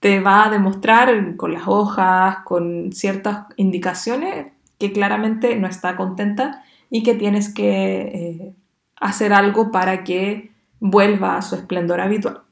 te 0.00 0.20
va 0.20 0.46
a 0.46 0.50
demostrar 0.50 1.36
con 1.36 1.52
las 1.52 1.64
hojas, 1.66 2.38
con 2.44 2.92
ciertas 2.92 3.46
indicaciones 3.56 4.48
que 4.78 4.92
claramente 4.92 5.56
no 5.56 5.66
está 5.66 5.96
contenta 5.96 6.64
y 6.90 7.02
que 7.02 7.14
tienes 7.14 7.52
que 7.52 8.00
eh, 8.00 8.54
hacer 9.00 9.32
algo 9.32 9.70
para 9.70 10.04
que 10.04 10.52
vuelva 10.80 11.36
a 11.36 11.42
su 11.42 11.54
esplendor 11.54 12.00
habitual. 12.00 12.45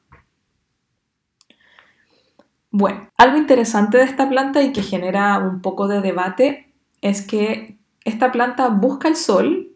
Bueno, 2.77 3.09
algo 3.17 3.37
interesante 3.37 3.99
de 3.99 4.03
esta 4.03 4.29
planta 4.29 4.61
y 4.61 4.73
que 4.73 4.83
genera 4.83 5.39
un 5.39 5.63
poco 5.63 5.87
de 5.87 6.01
debate 6.01 6.73
es 7.03 7.25
que 7.25 7.79
esta 8.05 8.33
planta 8.33 8.67
busca 8.67 9.07
el 9.07 9.15
sol, 9.15 9.69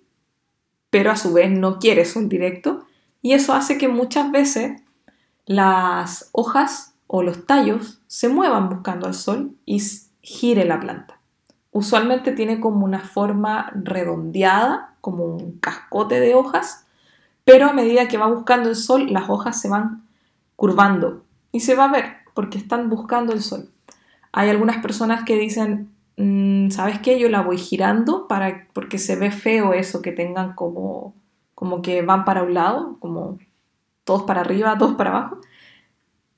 pero 0.91 1.13
a 1.13 1.17
su 1.17 1.33
vez 1.33 1.49
no 1.49 1.79
quiere 1.79 2.05
sol 2.05 2.29
directo, 2.29 2.87
y 3.23 3.35
eso 3.35 3.55
hace 3.55 3.79
que 3.79 3.87
muchas 3.87 4.33
veces 4.33 4.83
las 5.47 6.29
hojas 6.33 6.97
o 7.07 7.23
los 7.23 7.47
tallos 7.47 8.01
se 8.09 8.29
muevan 8.29 8.69
buscando 8.69 9.07
el 9.07 9.15
sol 9.15 9.55
y 9.65 9.81
gire 10.21 10.65
la 10.65 10.81
planta. 10.81 11.21
usualmente 11.71 12.33
tiene 12.33 12.59
como 12.59 12.85
una 12.85 12.99
forma 12.99 13.71
redondeada, 13.77 14.97
como 15.01 15.25
un 15.25 15.61
cascote 15.61 16.19
de 16.19 16.35
hojas, 16.35 16.85
pero 17.45 17.69
a 17.69 17.73
medida 17.73 18.09
que 18.09 18.19
va 18.19 18.27
buscando 18.27 18.69
el 18.69 18.75
sol, 18.75 19.07
las 19.13 19.31
hojas 19.31 19.61
se 19.61 19.69
van 19.69 20.03
curvando 20.57 21.23
y 21.53 21.61
se 21.61 21.77
va 21.77 21.85
a 21.85 21.93
ver 21.93 22.28
porque 22.39 22.57
están 22.57 22.89
buscando 22.89 23.33
el 23.33 23.43
sol. 23.43 23.69
Hay 24.31 24.49
algunas 24.49 24.77
personas 24.77 25.25
que 25.25 25.35
dicen, 25.35 25.91
mm, 26.19 26.71
¿sabes 26.71 27.01
qué? 27.01 27.19
Yo 27.19 27.29
la 27.29 27.43
voy 27.43 27.59
girando 27.59 28.29
para, 28.29 28.69
porque 28.73 28.99
se 28.99 29.17
ve 29.17 29.33
feo 29.33 29.73
eso, 29.73 30.03
que 30.03 30.13
tengan 30.13 30.55
como, 30.55 31.17
como 31.57 31.83
que 31.83 32.01
van 32.03 32.25
para 32.25 32.45
un 32.45 32.55
lado, 32.55 32.97
como 33.01 33.41
todos 34.05 34.23
para 34.23 34.43
arriba, 34.43 34.77
todos 34.79 34.95
para 34.95 35.11
abajo. 35.11 35.39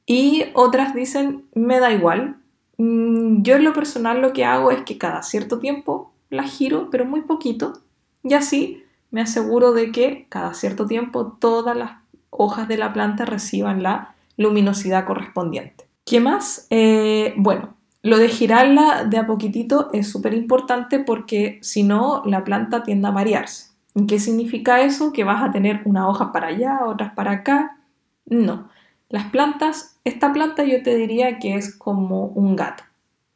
Y 0.07 0.45
otras 0.55 0.95
dicen, 0.95 1.45
me 1.55 1.81
da 1.81 1.93
igual. 1.93 2.39
Mm, 2.79 3.43
yo 3.43 3.57
en 3.57 3.65
lo 3.65 3.75
personal 3.75 4.23
lo 4.23 4.33
que 4.33 4.47
hago 4.47 4.71
es 4.71 4.81
que 4.85 4.97
cada 4.97 5.23
cierto 5.23 5.59
tiempo 5.59 6.15
la 6.31 6.45
giro, 6.45 6.89
pero 6.91 7.05
muy 7.05 7.21
poquito. 7.21 7.75
Y 8.23 8.33
así 8.33 8.85
me 9.11 9.21
aseguro 9.21 9.75
de 9.75 9.93
que 9.93 10.25
cada 10.31 10.55
cierto 10.55 10.87
tiempo 10.87 11.37
todas 11.39 11.77
las 11.77 11.91
hojas 12.31 12.69
de 12.69 12.79
la 12.79 12.95
planta 12.95 13.27
reciban 13.27 13.83
la 13.83 14.15
luminosidad 14.39 15.05
correspondiente. 15.05 15.90
¿Qué 16.11 16.19
más? 16.19 16.67
Eh, 16.71 17.35
bueno, 17.37 17.77
lo 18.03 18.19
de 18.19 18.27
girarla 18.27 19.05
de 19.05 19.17
a 19.17 19.29
poquitito 19.29 19.91
es 19.93 20.11
súper 20.11 20.35
importante 20.35 20.99
porque 20.99 21.61
si 21.63 21.85
no, 21.85 22.25
la 22.27 22.43
planta 22.43 22.83
tiende 22.83 23.07
a 23.07 23.13
variarse. 23.13 23.71
¿Qué 24.09 24.19
significa 24.19 24.81
eso? 24.81 25.13
Que 25.13 25.23
vas 25.23 25.41
a 25.41 25.53
tener 25.53 25.83
una 25.85 26.09
hoja 26.09 26.33
para 26.33 26.49
allá, 26.49 26.81
otras 26.85 27.15
para 27.15 27.31
acá. 27.31 27.79
No. 28.27 28.69
Las 29.09 29.27
plantas, 29.27 30.01
esta 30.03 30.33
planta 30.33 30.65
yo 30.65 30.83
te 30.83 30.97
diría 30.97 31.39
que 31.39 31.55
es 31.55 31.77
como 31.77 32.25
un 32.25 32.57
gato. 32.57 32.83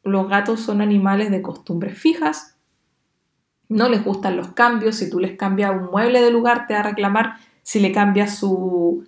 Los 0.03 0.27
gatos 0.27 0.59
son 0.59 0.81
animales 0.81 1.31
de 1.31 1.41
costumbres 1.41 1.97
fijas, 1.97 2.57
no 3.69 3.87
les 3.87 4.03
gustan 4.03 4.35
los 4.35 4.49
cambios, 4.49 4.97
si 4.97 5.09
tú 5.09 5.21
les 5.21 5.37
cambias 5.37 5.71
un 5.71 5.91
mueble 5.91 6.19
de 6.19 6.29
lugar 6.29 6.67
te 6.67 6.73
va 6.73 6.81
a 6.81 6.83
reclamar, 6.83 7.35
si 7.63 7.79
le 7.79 7.93
cambias 7.93 8.35
su 8.37 9.05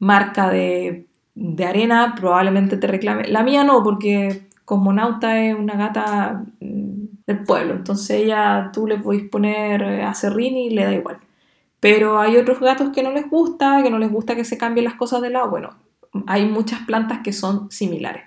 marca 0.00 0.50
de, 0.50 1.06
de 1.36 1.64
arena 1.66 2.14
probablemente 2.16 2.78
te 2.78 2.86
reclame. 2.86 3.28
La 3.28 3.44
mía 3.44 3.62
no, 3.62 3.82
porque 3.84 4.48
Cosmonauta 4.64 5.38
es 5.44 5.54
una 5.54 5.76
gata 5.76 6.44
mm, 6.60 7.04
del 7.26 7.44
pueblo, 7.44 7.74
entonces 7.74 8.22
ella 8.22 8.70
tú 8.72 8.86
le 8.86 8.98
podéis 8.98 9.28
poner 9.28 9.82
eh, 9.82 10.02
a 10.02 10.14
serrín 10.14 10.56
y 10.56 10.70
le 10.70 10.84
da 10.84 10.94
igual. 10.94 11.18
Pero 11.78 12.18
hay 12.18 12.36
otros 12.38 12.58
gatos 12.58 12.90
que 12.90 13.02
no 13.02 13.12
les 13.12 13.28
gusta, 13.30 13.82
que 13.82 13.90
no 13.90 13.98
les 13.98 14.10
gusta 14.10 14.34
que 14.34 14.44
se 14.44 14.58
cambien 14.58 14.86
las 14.86 14.94
cosas 14.94 15.20
de 15.20 15.30
lado. 15.30 15.50
Bueno, 15.50 15.76
hay 16.26 16.46
muchas 16.46 16.80
plantas 16.86 17.20
que 17.22 17.32
son 17.32 17.70
similares. 17.70 18.24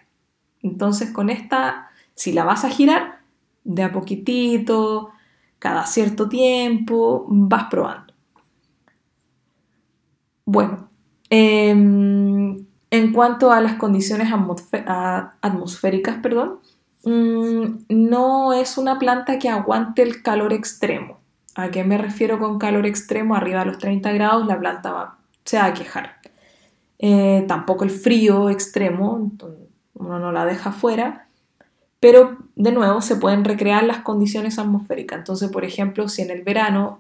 Entonces 0.62 1.12
con 1.12 1.30
esta, 1.30 1.89
si 2.13 2.32
la 2.32 2.44
vas 2.46 2.63
a 2.63 2.70
girar, 2.70 3.20
de 3.63 3.84
a 3.84 3.92
poquitito, 3.92 5.10
cada 5.58 5.86
cierto 5.88 6.30
tiempo, 6.30 7.25
vas 7.28 7.66
probando. 7.70 8.13
Bueno, 10.46 10.89
eh, 11.30 11.75
en 12.91 13.13
cuanto 13.13 13.51
a 13.51 13.62
las 13.62 13.75
condiciones 13.75 14.31
atmosféricas, 15.41 16.17
perdón, 16.22 16.60
mm, 17.05 17.86
no 17.89 18.53
es 18.53 18.77
una 18.77 18.98
planta 19.00 19.39
que 19.39 19.50
aguante 19.50 20.01
el 20.01 20.22
calor 20.24 20.53
extremo. 20.53 21.19
¿A 21.55 21.69
qué 21.72 21.84
me 21.84 21.98
refiero 21.98 22.39
con 22.39 22.58
calor 22.58 22.86
extremo? 22.86 23.36
Arriba 23.36 23.60
de 23.60 23.65
los 23.65 23.77
30 23.77 24.12
grados 24.13 24.48
la 24.48 24.60
planta 24.60 25.17
se 25.43 25.58
va 25.58 25.65
a 25.65 25.74
quejar. 25.74 26.17
Eh, 27.00 27.46
tampoco 27.48 27.84
el 27.84 27.89
frío 27.89 28.50
extremo, 28.50 29.31
uno 29.93 30.19
no 30.19 30.31
la 30.31 30.46
deja 30.46 30.72
fuera, 30.72 31.27
pero 32.00 32.38
de 32.55 32.72
nuevo 32.72 33.01
se 33.01 33.15
pueden 33.15 33.46
recrear 33.46 33.84
las 33.84 34.00
condiciones 34.00 34.60
atmosféricas. 34.60 35.19
Entonces, 35.19 35.50
por 35.50 35.63
ejemplo, 35.63 36.08
si 36.08 36.22
en 36.22 36.31
el 36.31 36.43
verano 36.43 37.00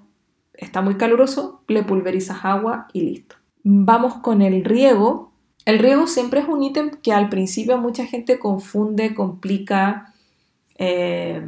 está 0.53 0.81
muy 0.81 0.95
caluroso, 0.95 1.63
le 1.67 1.83
pulverizas 1.83 2.43
agua 2.43 2.87
y 2.93 3.01
listo. 3.01 3.35
Vamos 3.63 4.15
con 4.15 4.41
el 4.41 4.63
riego, 4.65 5.31
el 5.65 5.79
riego 5.79 6.07
siempre 6.07 6.39
es 6.41 6.47
un 6.47 6.63
ítem 6.63 6.91
que 7.03 7.13
al 7.13 7.29
principio 7.29 7.77
mucha 7.77 8.05
gente 8.05 8.39
confunde, 8.39 9.13
complica, 9.13 10.13
eh, 10.77 11.41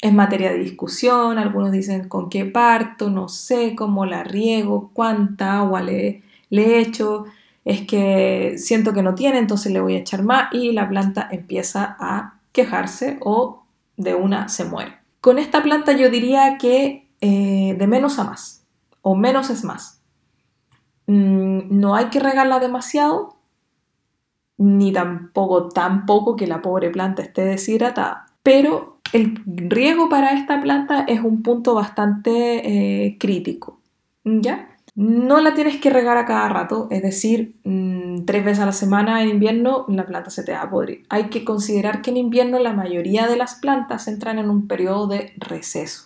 es 0.00 0.12
materia 0.12 0.50
de 0.52 0.58
discusión, 0.58 1.38
algunos 1.38 1.72
dicen 1.72 2.08
con 2.08 2.28
qué 2.28 2.44
parto, 2.44 3.10
no 3.10 3.28
sé 3.28 3.74
cómo 3.74 4.04
la 4.04 4.24
riego, 4.24 4.90
cuánta 4.92 5.58
agua 5.58 5.80
le, 5.82 6.22
le 6.50 6.80
echo, 6.80 7.24
es 7.64 7.86
que 7.86 8.54
siento 8.58 8.92
que 8.92 9.02
no 9.02 9.14
tiene, 9.14 9.38
entonces 9.38 9.72
le 9.72 9.80
voy 9.80 9.94
a 9.94 9.98
echar 9.98 10.22
más 10.22 10.52
y 10.52 10.72
la 10.72 10.88
planta 10.88 11.28
empieza 11.30 11.96
a 11.98 12.38
quejarse 12.52 13.18
o 13.20 13.64
de 13.96 14.14
una 14.14 14.48
se 14.48 14.64
muere. 14.64 14.98
Con 15.20 15.38
esta 15.38 15.62
planta 15.62 15.92
yo 15.92 16.10
diría 16.10 16.58
que 16.58 17.08
eh, 17.20 17.74
de 17.78 17.86
menos 17.86 18.18
a 18.18 18.24
más, 18.24 18.64
o 19.02 19.16
menos 19.16 19.50
es 19.50 19.64
más. 19.64 19.95
Mm, 21.06 21.78
no 21.80 21.94
hay 21.94 22.06
que 22.06 22.20
regarla 22.20 22.58
demasiado, 22.58 23.36
ni 24.58 24.92
tampoco 24.92 25.68
tan 25.68 26.06
poco 26.06 26.36
que 26.36 26.46
la 26.46 26.62
pobre 26.62 26.90
planta 26.90 27.22
esté 27.22 27.44
deshidratada. 27.44 28.26
Pero 28.42 29.00
el 29.12 29.42
riego 29.46 30.08
para 30.08 30.32
esta 30.32 30.60
planta 30.60 31.04
es 31.08 31.20
un 31.20 31.42
punto 31.42 31.74
bastante 31.74 33.06
eh, 33.06 33.18
crítico. 33.18 33.80
¿Ya? 34.24 34.68
No 34.96 35.40
la 35.40 35.54
tienes 35.54 35.78
que 35.78 35.90
regar 35.90 36.16
a 36.16 36.24
cada 36.24 36.48
rato, 36.48 36.88
es 36.90 37.02
decir, 37.02 37.56
mm, 37.64 38.24
tres 38.24 38.44
veces 38.44 38.60
a 38.60 38.66
la 38.66 38.72
semana 38.72 39.22
en 39.22 39.28
invierno 39.28 39.84
la 39.88 40.06
planta 40.06 40.30
se 40.30 40.42
te 40.42 40.52
va 40.52 40.62
a 40.62 40.70
podrir. 40.70 41.04
Hay 41.10 41.28
que 41.28 41.44
considerar 41.44 42.00
que 42.02 42.10
en 42.10 42.16
invierno 42.16 42.58
la 42.58 42.72
mayoría 42.72 43.26
de 43.26 43.36
las 43.36 43.56
plantas 43.56 44.08
entran 44.08 44.38
en 44.38 44.48
un 44.50 44.66
periodo 44.66 45.06
de 45.06 45.34
receso. 45.36 46.05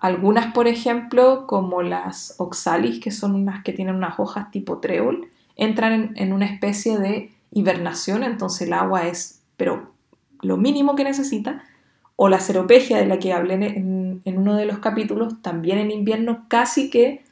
Algunas, 0.00 0.52
por 0.54 0.66
ejemplo, 0.66 1.46
como 1.46 1.82
las 1.82 2.34
oxalis, 2.38 3.00
que 3.00 3.10
son 3.10 3.34
unas 3.34 3.62
que 3.62 3.72
tienen 3.72 3.94
unas 3.94 4.18
hojas 4.18 4.50
tipo 4.50 4.78
trébol, 4.78 5.28
entran 5.56 6.14
en, 6.16 6.32
una 6.32 6.46
especie 6.46 6.98
de 6.98 7.32
hibernación, 7.52 8.22
entonces 8.22 8.66
el 8.66 8.72
agua 8.72 9.06
es, 9.06 9.42
pero 9.56 9.92
lo 10.40 10.56
mínimo 10.56 10.96
que 10.96 11.04
necesita. 11.04 11.64
O 12.16 12.28
la 12.28 12.40
ceropegia, 12.40 12.98
de 12.98 13.06
la 13.06 13.18
que 13.18 13.32
hablé 13.32 13.54
en, 13.54 14.22
en 14.24 14.38
uno 14.38 14.56
de 14.56 14.66
los 14.66 14.78
capítulos, 14.78 15.40
también 15.42 15.78
en 15.78 15.90
invierno 15.90 16.46
casi 16.48 16.90
que 16.90 17.24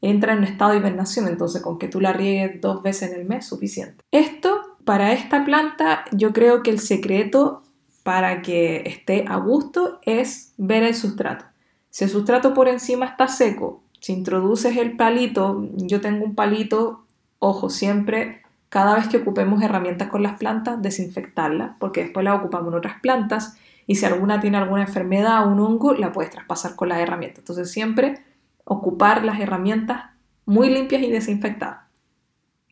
entra 0.00 0.32
en 0.32 0.38
un 0.38 0.44
estado 0.44 0.72
de 0.72 0.78
hibernación, 0.78 1.28
entonces 1.28 1.62
con 1.62 1.78
que 1.78 1.88
tú 1.88 2.00
la 2.00 2.12
riegues 2.12 2.60
dos 2.60 2.82
veces 2.82 3.12
en 3.12 3.20
el 3.20 3.26
mes, 3.26 3.46
suficiente. 3.46 4.04
Esto, 4.10 4.60
para 4.84 5.12
esta 5.12 5.44
planta, 5.44 6.04
yo 6.12 6.32
creo 6.32 6.62
que 6.62 6.70
el 6.70 6.78
secreto 6.78 7.62
para 8.02 8.42
que 8.42 8.82
esté 8.86 9.24
a 9.28 9.36
gusto 9.36 10.00
es 10.02 10.54
ver 10.56 10.82
el 10.82 10.94
sustrato. 10.94 11.44
Si 11.90 12.04
el 12.04 12.10
sustrato 12.10 12.54
por 12.54 12.68
encima 12.68 13.06
está 13.06 13.28
seco, 13.28 13.82
si 14.00 14.12
introduces 14.12 14.76
el 14.76 14.96
palito, 14.96 15.68
yo 15.74 16.00
tengo 16.00 16.24
un 16.24 16.34
palito, 16.34 17.04
ojo, 17.38 17.70
siempre, 17.70 18.42
cada 18.68 18.94
vez 18.94 19.08
que 19.08 19.18
ocupemos 19.18 19.62
herramientas 19.62 20.08
con 20.08 20.22
las 20.22 20.38
plantas, 20.38 20.80
desinfectarlas, 20.82 21.72
porque 21.78 22.02
después 22.02 22.24
la 22.24 22.34
ocupamos 22.34 22.68
en 22.72 22.78
otras 22.78 23.00
plantas 23.00 23.56
y 23.86 23.96
si 23.96 24.04
alguna 24.04 24.40
tiene 24.40 24.58
alguna 24.58 24.82
enfermedad 24.82 25.44
o 25.44 25.50
un 25.50 25.60
hongo, 25.60 25.94
la 25.94 26.12
puedes 26.12 26.30
traspasar 26.30 26.76
con 26.76 26.90
la 26.90 27.00
herramienta. 27.00 27.40
Entonces 27.40 27.70
siempre 27.70 28.22
ocupar 28.64 29.24
las 29.24 29.40
herramientas 29.40 30.10
muy 30.44 30.68
limpias 30.68 31.02
y 31.02 31.10
desinfectadas. 31.10 31.80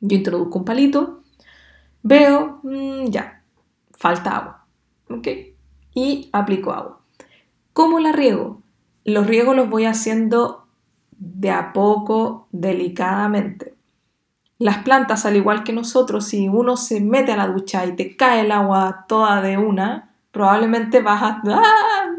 Yo 0.00 0.16
introduzco 0.16 0.58
un 0.58 0.64
palito, 0.66 1.22
veo, 2.02 2.60
mm, 2.62 3.06
ya, 3.06 3.42
falta 3.92 4.36
agua, 4.36 4.66
¿ok? 5.08 5.28
Y 5.94 6.28
aplico 6.32 6.72
agua. 6.72 7.00
¿Cómo 7.72 7.98
la 7.98 8.12
riego? 8.12 8.62
Los 9.06 9.28
riegos 9.28 9.54
los 9.54 9.70
voy 9.70 9.84
haciendo 9.84 10.66
de 11.12 11.52
a 11.52 11.72
poco, 11.72 12.48
delicadamente. 12.50 13.76
Las 14.58 14.78
plantas, 14.78 15.24
al 15.24 15.36
igual 15.36 15.62
que 15.62 15.72
nosotros, 15.72 16.26
si 16.26 16.48
uno 16.48 16.76
se 16.76 17.00
mete 17.00 17.30
a 17.30 17.36
la 17.36 17.46
ducha 17.46 17.86
y 17.86 17.94
te 17.94 18.16
cae 18.16 18.40
el 18.40 18.50
agua 18.50 19.04
toda 19.06 19.40
de 19.42 19.58
una, 19.58 20.12
probablemente 20.32 21.02
vas 21.02 21.22
a... 21.22 21.42
¡ah! 21.46 22.14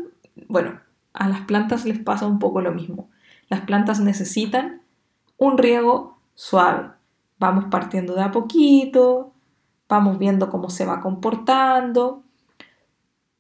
Bueno, 0.48 0.80
a 1.12 1.28
las 1.28 1.42
plantas 1.42 1.84
les 1.84 2.00
pasa 2.00 2.26
un 2.26 2.40
poco 2.40 2.62
lo 2.62 2.72
mismo. 2.72 3.10
Las 3.50 3.62
plantas 3.62 4.00
necesitan 4.00 4.82
un 5.36 5.58
riego 5.58 6.20
suave. 6.36 6.92
Vamos 7.38 7.66
partiendo 7.70 8.16
de 8.16 8.22
a 8.22 8.32
poquito, 8.32 9.34
vamos 9.90 10.18
viendo 10.20 10.50
cómo 10.50 10.70
se 10.70 10.86
va 10.86 11.02
comportando 11.02 12.24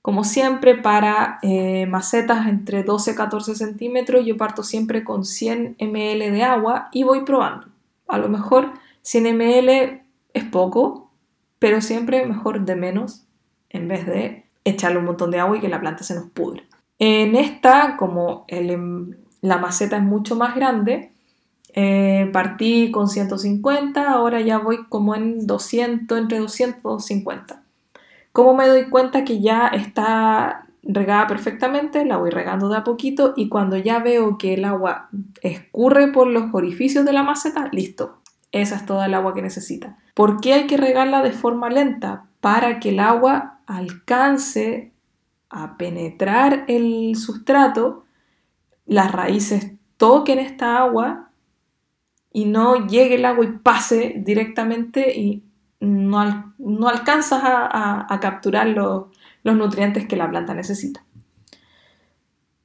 como 0.07 0.23
siempre, 0.23 0.75
para 0.75 1.37
eh, 1.41 1.85
macetas 1.85 2.47
entre 2.47 2.83
12 2.83 3.11
y 3.11 3.15
14 3.15 3.55
centímetros, 3.55 4.25
yo 4.25 4.37
parto 4.37 4.63
siempre 4.63 5.03
con 5.03 5.25
100 5.25 5.75
ml 5.81 6.31
de 6.31 6.43
agua 6.43 6.87
y 6.93 7.03
voy 7.03 7.25
probando. 7.25 7.67
A 8.07 8.17
lo 8.17 8.29
mejor 8.29 8.71
100 9.01 9.35
ml 9.35 10.01
es 10.33 10.43
poco, 10.45 11.11
pero 11.59 11.81
siempre 11.81 12.25
mejor 12.25 12.63
de 12.63 12.77
menos 12.77 13.25
en 13.69 13.89
vez 13.89 14.05
de 14.05 14.45
echarle 14.63 14.99
un 14.99 15.03
montón 15.03 15.29
de 15.29 15.41
agua 15.41 15.57
y 15.57 15.59
que 15.59 15.67
la 15.67 15.81
planta 15.81 16.05
se 16.05 16.15
nos 16.15 16.29
pudre. 16.29 16.63
En 16.99 17.35
esta, 17.35 17.97
como 17.97 18.45
em, 18.47 19.13
la 19.41 19.57
maceta 19.57 19.97
es 19.97 20.03
mucho 20.03 20.37
más 20.37 20.55
grande, 20.55 21.11
eh, 21.73 22.29
partí 22.31 22.91
con 22.91 23.09
150, 23.09 24.09
ahora 24.09 24.39
ya 24.39 24.57
voy 24.57 24.85
como 24.87 25.15
en 25.15 25.45
200, 25.45 26.17
entre 26.17 26.39
200 26.39 26.79
y 26.79 26.81
250. 26.81 27.66
¿Cómo 28.37 28.53
me 28.53 28.67
doy 28.67 28.87
cuenta 28.87 29.23
que 29.23 29.41
ya 29.41 29.65
está 29.65 30.67
regada 30.83 31.25
perfectamente, 31.25 32.05
la 32.05 32.17
voy 32.17 32.29
regando 32.29 32.69
de 32.69 32.77
a 32.77 32.83
poquito 32.83 33.33
y 33.35 33.49
cuando 33.49 33.77
ya 33.77 33.97
veo 33.97 34.37
que 34.37 34.53
el 34.53 34.63
agua 34.65 35.09
escurre 35.41 36.09
por 36.09 36.27
los 36.27 36.53
orificios 36.53 37.03
de 37.03 37.13
la 37.13 37.23
maceta, 37.23 37.67
listo. 37.71 38.21
Esa 38.51 38.75
es 38.75 38.85
toda 38.85 39.07
el 39.07 39.15
agua 39.15 39.33
que 39.33 39.41
necesita. 39.41 39.97
¿Por 40.13 40.39
qué 40.39 40.53
hay 40.53 40.67
que 40.67 40.77
regarla 40.77 41.23
de 41.23 41.31
forma 41.31 41.71
lenta? 41.71 42.25
Para 42.39 42.79
que 42.79 42.89
el 42.89 42.99
agua 42.99 43.61
alcance 43.65 44.93
a 45.49 45.75
penetrar 45.75 46.65
el 46.67 47.15
sustrato, 47.15 48.03
las 48.85 49.11
raíces 49.13 49.71
toquen 49.97 50.37
esta 50.37 50.77
agua 50.77 51.31
y 52.31 52.45
no 52.45 52.85
llegue 52.85 53.15
el 53.15 53.25
agua 53.25 53.45
y 53.45 53.57
pase 53.63 54.13
directamente 54.23 55.19
y 55.19 55.46
no, 55.79 56.53
no 56.57 56.87
alcanzas 56.87 57.41
a, 57.43 58.17
capturar 58.21 58.67
los, 58.67 59.05
nutrientes 59.43 60.07
que 60.07 60.15
la 60.15 60.29
planta 60.29 60.53
necesita. 60.53 61.03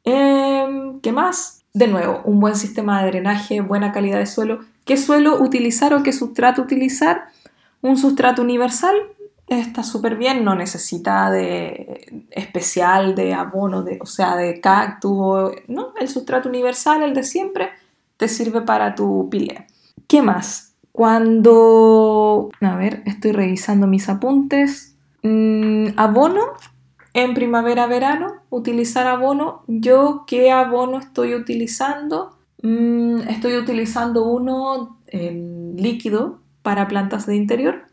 Em, 0.04 1.00
¿Qué 1.00 1.12
más? 1.12 1.64
De 1.74 1.86
nuevo, 1.86 2.20
un 2.24 2.40
buen 2.40 2.56
sistema 2.56 3.02
de 3.02 3.10
drenaje, 3.10 3.60
buena 3.60 3.92
calidad 3.92 4.18
de 4.18 4.26
suelo. 4.26 4.60
¿Qué 4.84 4.96
suelo 4.96 5.40
utilizar 5.40 5.94
o 5.94 6.02
qué 6.02 6.12
sustrato 6.12 6.62
utilizar? 6.62 7.28
Un 7.80 7.96
sustrato 7.96 8.42
universal 8.42 8.94
está 9.46 9.82
súper 9.82 10.16
bien, 10.16 10.44
no 10.44 10.54
necesita 10.54 11.30
de 11.30 12.26
especial, 12.30 13.14
de 13.14 13.34
abono, 13.34 13.82
de, 13.82 13.98
o 14.00 14.06
sea, 14.06 14.36
de 14.36 14.60
cactus, 14.60 15.52
no, 15.68 15.94
el 15.98 16.08
sustrato 16.08 16.48
universal, 16.48 17.02
el 17.02 17.14
de 17.14 17.22
siempre, 17.22 17.70
te 18.16 18.28
sirve 18.28 18.62
para 18.62 18.94
tu 18.94 19.28
pilea. 19.30 19.66
¿Qué 20.06 20.22
más? 20.22 20.71
Cuando, 20.92 22.50
a 22.60 22.76
ver, 22.76 23.02
estoy 23.06 23.32
revisando 23.32 23.86
mis 23.86 24.08
apuntes. 24.08 24.96
Mm, 25.22 25.88
abono 25.96 26.42
en 27.14 27.34
primavera-verano, 27.34 28.42
utilizar 28.50 29.06
abono. 29.06 29.64
Yo, 29.66 30.24
¿qué 30.26 30.50
abono 30.50 30.98
estoy 30.98 31.34
utilizando? 31.34 32.36
Mm, 32.62 33.22
estoy 33.28 33.56
utilizando 33.56 34.24
uno 34.24 34.98
en 35.06 35.76
líquido 35.76 36.40
para 36.62 36.88
plantas 36.88 37.26
de 37.26 37.36
interior 37.36 37.92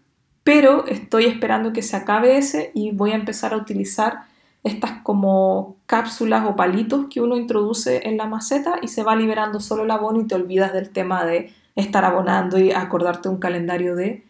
pero 0.50 0.88
estoy 0.88 1.26
esperando 1.26 1.74
que 1.74 1.84
se 1.84 1.96
acabe 1.96 2.36
ese 2.36 2.72
y 2.74 2.90
voy 2.90 3.12
a 3.12 3.16
empezar 3.16 3.54
a 3.54 3.58
utilizar 3.58 4.22
estas 4.64 5.04
como 5.04 5.78
cápsulas 5.86 6.44
o 6.48 6.56
palitos 6.56 7.06
que 7.08 7.22
uno 7.22 7.38
introduce 7.38 8.08
en 8.08 8.18
la 8.18 8.26
maceta 8.26 8.80
y 8.82 8.88
se 8.88 9.04
va 9.04 9.16
liberando 9.16 9.60
solo 9.60 9.84
el 9.84 9.92
abono 9.92 10.22
y 10.22 10.26
te 10.26 10.34
olvidas 10.34 10.74
del 10.74 10.90
tema 10.90 11.24
de 11.24 11.54
estar 11.76 12.06
abonando 12.06 12.60
y 12.60 12.72
acordarte 12.72 13.30
un 13.30 13.38
calendario 13.38 13.96
de, 13.96 14.24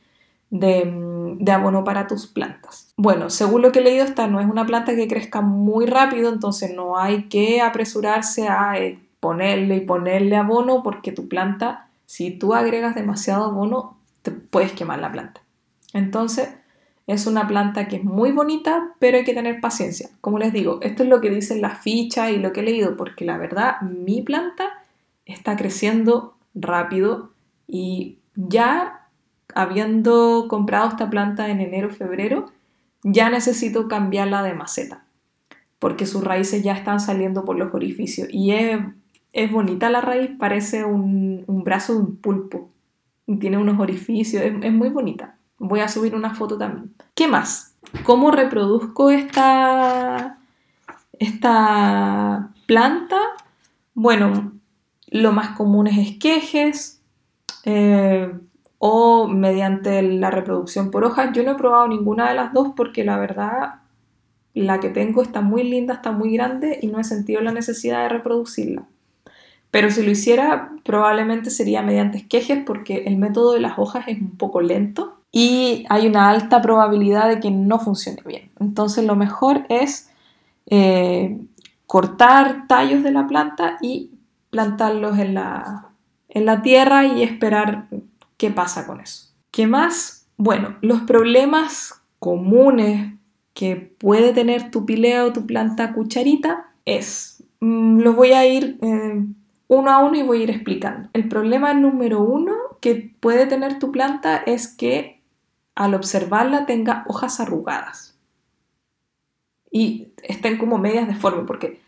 de, 0.52 1.52
abono 1.52 1.84
para 1.84 2.08
tus 2.08 2.28
plantas. 2.28 2.94
Bueno, 2.98 3.30
según 3.30 3.62
lo 3.62 3.72
que 3.72 3.80
he 3.80 3.84
leído, 3.84 4.06
esta 4.06 4.28
no 4.28 4.40
es 4.40 4.48
una 4.48 4.66
planta 4.66 4.96
que 4.96 5.08
crezca 5.08 5.42
muy 5.42 5.86
rápido, 5.86 6.32
entonces 6.32 6.74
no 6.74 6.98
hay 6.98 7.24
que 7.24 7.62
apresurarse 7.62 8.48
a 8.48 8.78
eh, 8.78 9.00
ponerle 9.20 9.78
y 9.78 9.82
ponerle 9.82 10.36
abono 10.36 10.84
porque 10.84 11.12
tu 11.12 11.28
planta, 11.28 11.90
si 12.06 12.32
tú 12.32 12.54
agregas 12.54 12.96
demasiado 12.96 13.46
abono, 13.46 13.98
te 14.22 14.32
puedes 14.32 14.72
quemar 14.72 15.00
la 15.00 15.12
planta. 15.12 15.42
Entonces, 15.94 16.50
es 17.08 17.26
una 17.26 17.48
planta 17.48 17.88
que 17.88 17.98
es 17.98 18.04
muy 18.04 18.32
bonita, 18.32 18.94
pero 19.00 19.18
hay 19.18 19.24
que 19.24 19.34
tener 19.34 19.60
paciencia. 19.60 20.10
Como 20.22 20.38
les 20.38 20.54
digo, 20.54 20.80
esto 20.82 21.04
es 21.04 21.10
lo 21.10 21.22
que 21.22 21.32
dicen 21.32 21.62
las 21.62 21.80
fichas 21.80 22.32
y 22.32 22.38
lo 22.38 22.54
que 22.54 22.60
he 22.60 22.64
leído, 22.64 22.96
porque 22.98 23.26
la 23.26 23.38
verdad, 23.38 23.82
mi 23.82 24.22
planta 24.22 24.84
está 25.26 25.56
creciendo 25.56 26.36
rápido 26.54 27.32
y 27.68 28.18
ya 28.36 29.08
habiendo 29.56 30.48
comprado 30.50 30.90
esta 30.90 31.10
planta 31.10 31.50
en 31.50 31.62
enero, 31.62 31.90
febrero, 31.90 32.52
ya 33.04 33.30
necesito 33.30 33.88
cambiarla 33.88 34.44
de 34.44 34.54
maceta, 34.54 35.06
porque 35.80 36.06
sus 36.06 36.24
raíces 36.24 36.64
ya 36.64 36.74
están 36.74 37.00
saliendo 37.00 37.46
por 37.46 37.58
los 37.58 37.74
orificios 37.74 38.28
y 38.32 38.52
es, 38.52 39.52
bonita 39.52 39.90
la 39.90 40.02
raíz, 40.02 40.32
parece 40.38 40.84
un, 40.84 41.46
brazo 41.48 41.94
de 41.94 42.00
un 42.00 42.16
pulpo, 42.18 42.70
tiene 43.40 43.58
unos 43.58 43.80
orificios, 43.80 44.44
es 44.44 44.74
muy 44.74 44.90
bonita. 44.90 45.36
Voy 45.60 45.82
a 45.82 45.90
subir 45.90 46.16
una 46.16 46.34
foto 46.34 46.58
también. 46.58 46.94
¿Qué 47.14 47.28
más? 47.28 47.76
¿Cómo 48.04 48.32
reproduzco 48.32 49.12
esta, 49.12 50.40
esta 51.20 52.50
planta? 52.66 53.18
Bueno, 53.94 54.54
lo 55.12 55.32
más 55.32 55.56
común 55.56 55.88
es 55.88 55.98
esquejes 55.98 57.02
eh, 57.66 58.32
o 58.78 59.28
mediante 59.28 60.02
la 60.02 60.32
reproducción 60.32 60.92
por 60.92 61.04
hojas. 61.04 61.32
Yo 61.34 61.44
no 61.44 61.52
he 61.52 61.56
probado 61.56 61.88
ninguna 61.88 62.30
de 62.30 62.36
las 62.36 62.54
dos 62.54 62.70
porque 62.76 63.04
la 63.04 63.18
verdad 63.18 63.76
la 64.54 64.80
que 64.80 64.90
tengo 64.90 65.22
está 65.22 65.42
muy 65.42 65.64
linda, 65.64 65.96
está 65.96 66.12
muy 66.12 66.34
grande 66.34 66.80
y 66.82 66.88
no 66.88 67.00
he 67.00 67.04
sentido 67.04 67.42
la 67.42 67.52
necesidad 67.52 68.04
de 68.04 68.10
reproducirla. 68.10 68.84
Pero 69.72 69.92
si 69.92 70.04
lo 70.04 70.12
hiciera, 70.12 70.72
probablemente 70.84 71.52
sería 71.52 71.82
mediante 71.82 72.18
esquejes 72.18 72.64
porque 72.66 73.04
el 73.06 73.18
método 73.18 73.54
de 73.54 73.60
las 73.60 73.78
hojas 73.78 74.08
es 74.08 74.20
un 74.20 74.38
poco 74.38 74.62
lento 74.62 75.18
y 75.32 75.86
hay 75.90 76.08
una 76.08 76.30
alta 76.30 76.62
probabilidad 76.62 77.30
de 77.30 77.40
que 77.40 77.52
no 77.52 77.80
funcione 77.80 78.22
bien. 78.26 78.50
Entonces 78.60 79.06
lo 79.06 79.16
mejor 79.16 79.66
es 79.70 80.10
eh, 80.66 81.40
cortar 81.86 82.68
tallos 82.68 83.04
de 83.04 83.12
la 83.12 83.28
planta 83.28 83.78
y 83.82 84.12
plantarlos 84.50 85.18
en 85.20 85.36
la, 85.36 85.90
en 86.28 86.46
la 86.46 86.62
tierra 86.62 87.06
y 87.06 87.24
esperar 87.24 87.88
qué 88.38 88.52
pasa 88.52 88.88
con 88.88 89.02
eso. 89.02 89.30
¿Qué 89.52 89.68
más? 89.68 90.28
Bueno, 90.38 90.78
los 90.82 91.02
problemas 91.02 92.02
comunes 92.20 93.14
que 93.54 93.76
puede 93.76 94.34
tener 94.34 94.72
tu 94.72 94.86
pileo 94.86 95.28
o 95.28 95.34
tu 95.34 95.46
planta 95.46 95.94
cucharita 95.94 96.72
es, 96.86 97.44
mm, 97.60 98.00
los 98.00 98.16
voy 98.16 98.32
a 98.32 98.46
ir 98.46 98.78
eh, 98.82 99.26
uno 99.68 99.92
a 99.92 100.00
uno 100.00 100.18
y 100.18 100.24
voy 100.24 100.42
a 100.42 100.44
ir 100.44 100.50
explicando. 100.50 101.10
El 101.14 101.28
problema 101.28 101.74
número 101.74 102.22
uno 102.22 102.56
que 102.82 103.14
puede 103.20 103.46
tener 103.46 103.80
tu 103.80 103.92
planta 103.92 104.38
es 104.38 104.68
que 104.68 105.22
al 105.76 105.94
observarla 105.94 106.66
tenga 106.66 107.04
hojas 107.08 107.40
arrugadas 107.40 108.18
y 109.72 110.08
estén 110.24 110.58
como 110.58 110.78
medias 110.78 111.08
deformes, 111.08 111.46
porque 111.46 111.80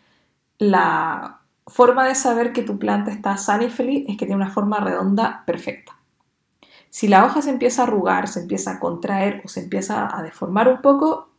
la 0.58 1.41
forma 1.68 2.06
de 2.08 2.16
saber 2.16 2.54
que 2.54 2.64
tu 2.64 2.80
planta 2.80 3.12
está 3.12 3.38
sana 3.38 3.64
y 3.66 3.70
feliz 3.70 4.06
es 4.08 4.18
que 4.18 4.26
tiene 4.26 4.42
una 4.42 4.52
forma 4.52 4.80
redonda 4.80 5.44
perfecta. 5.46 5.98
Si 6.90 7.08
la 7.08 7.26
hoja 7.26 7.42
se 7.42 7.50
empieza 7.50 7.82
a 7.82 7.86
arrugar, 7.86 8.28
se 8.28 8.42
empieza 8.42 8.72
a 8.72 8.80
contraer 8.80 9.42
o 9.46 9.48
se 9.48 9.62
empieza 9.62 10.16
a 10.16 10.22
deformar 10.24 10.68
un 10.68 10.82
poco, 10.82 11.30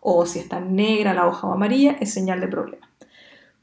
o 0.00 0.24
si 0.26 0.38
está 0.38 0.60
negra 0.60 1.12
la 1.12 1.26
hoja 1.26 1.48
o 1.48 1.52
amarilla, 1.52 1.96
es 2.00 2.12
señal 2.12 2.40
de 2.40 2.48
problema. 2.48 2.88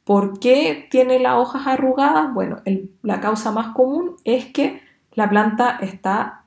¿Por 0.03 0.39
qué 0.39 0.87
tiene 0.91 1.19
las 1.19 1.35
hojas 1.35 1.65
arrugadas? 1.65 2.33
Bueno, 2.33 2.61
la 3.01 3.21
causa 3.21 3.51
más 3.51 3.73
común 3.73 4.17
es 4.25 4.47
que 4.47 4.81
la 5.13 5.29
planta 5.29 5.77
está 5.79 6.43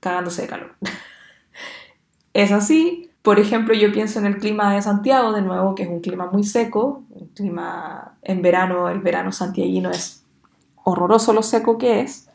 cagándose 0.00 0.42
de 0.42 0.48
calor. 0.48 0.74
es 2.34 2.52
así. 2.52 3.07
Por 3.28 3.38
ejemplo, 3.38 3.74
yo 3.74 3.92
pienso 3.92 4.18
en 4.18 4.24
el 4.24 4.38
clima 4.38 4.74
de 4.74 4.80
Santiago, 4.80 5.32
de 5.32 5.42
nuevo, 5.42 5.74
que 5.74 5.82
es 5.82 5.88
un 5.90 6.00
clima 6.00 6.30
muy 6.32 6.44
seco, 6.44 7.02
clima 7.34 8.14
en 8.22 8.40
verano, 8.40 8.88
el 8.88 9.00
verano 9.00 9.32
santiaguino 9.32 9.90
es 9.90 10.24
horroroso 10.82 11.34
lo 11.34 11.42
seco 11.42 11.76
que 11.76 12.00
es. 12.00 12.30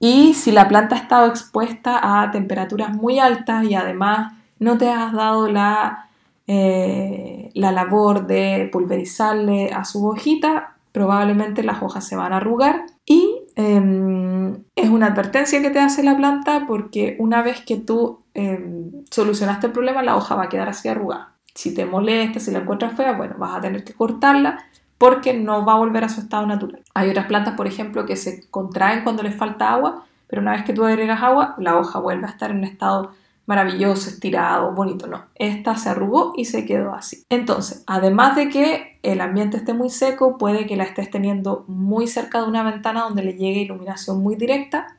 Y 0.00 0.32
si 0.32 0.52
la 0.52 0.68
planta 0.68 0.96
ha 0.96 1.00
estado 1.00 1.26
expuesta 1.26 2.00
a 2.02 2.30
temperaturas 2.30 2.94
muy 2.94 3.18
altas 3.18 3.64
y 3.64 3.74
además 3.74 4.32
no 4.58 4.78
te 4.78 4.88
has 4.88 5.12
dado 5.12 5.50
la, 5.50 6.08
eh, 6.46 7.50
la 7.52 7.70
labor 7.70 8.26
de 8.26 8.70
pulverizarle 8.72 9.70
a 9.70 9.84
su 9.84 10.06
hojita, 10.06 10.76
probablemente 10.92 11.62
las 11.62 11.82
hojas 11.82 12.06
se 12.06 12.16
van 12.16 12.32
a 12.32 12.38
arrugar 12.38 12.86
y 13.04 13.42
em, 13.54 14.64
es 14.74 14.88
una 14.88 15.08
advertencia 15.08 15.60
que 15.60 15.68
te 15.68 15.78
hace 15.78 16.02
la 16.02 16.16
planta 16.16 16.64
porque 16.66 17.16
una 17.18 17.42
vez 17.42 17.60
que 17.66 17.76
tú 17.76 18.20
Em, 18.38 18.92
solucionaste 19.10 19.68
el 19.68 19.72
problema, 19.72 20.02
la 20.02 20.14
hoja 20.14 20.34
va 20.34 20.42
a 20.44 20.48
quedar 20.50 20.68
así 20.68 20.88
arrugada. 20.88 21.32
Si 21.54 21.72
te 21.72 21.86
molesta, 21.86 22.38
si 22.38 22.50
la 22.50 22.58
encuentras 22.58 22.92
fea, 22.94 23.12
bueno, 23.12 23.36
vas 23.38 23.56
a 23.56 23.62
tener 23.62 23.82
que 23.82 23.94
cortarla 23.94 24.58
porque 24.98 25.32
no 25.32 25.64
va 25.64 25.72
a 25.72 25.78
volver 25.78 26.04
a 26.04 26.10
su 26.10 26.20
estado 26.20 26.46
natural. 26.46 26.82
Hay 26.92 27.08
otras 27.08 27.24
plantas, 27.28 27.54
por 27.54 27.66
ejemplo, 27.66 28.04
que 28.04 28.14
se 28.14 28.46
contraen 28.50 29.04
cuando 29.04 29.22
les 29.22 29.34
falta 29.34 29.72
agua, 29.72 30.04
pero 30.26 30.42
una 30.42 30.52
vez 30.52 30.64
que 30.64 30.74
tú 30.74 30.84
agregas 30.84 31.22
agua, 31.22 31.54
la 31.56 31.78
hoja 31.78 31.98
vuelve 31.98 32.26
a 32.26 32.30
estar 32.30 32.50
en 32.50 32.58
un 32.58 32.64
estado 32.64 33.12
maravilloso, 33.46 34.10
estirado, 34.10 34.74
bonito. 34.74 35.06
No, 35.06 35.24
esta 35.34 35.76
se 35.76 35.88
arrugó 35.88 36.34
y 36.36 36.44
se 36.44 36.66
quedó 36.66 36.92
así. 36.92 37.24
Entonces, 37.30 37.84
además 37.86 38.36
de 38.36 38.50
que 38.50 38.98
el 39.02 39.22
ambiente 39.22 39.56
esté 39.56 39.72
muy 39.72 39.88
seco, 39.88 40.36
puede 40.36 40.66
que 40.66 40.76
la 40.76 40.84
estés 40.84 41.10
teniendo 41.10 41.64
muy 41.68 42.06
cerca 42.06 42.42
de 42.42 42.48
una 42.48 42.62
ventana 42.62 43.04
donde 43.04 43.22
le 43.22 43.32
llegue 43.32 43.60
iluminación 43.60 44.22
muy 44.22 44.36
directa. 44.36 44.98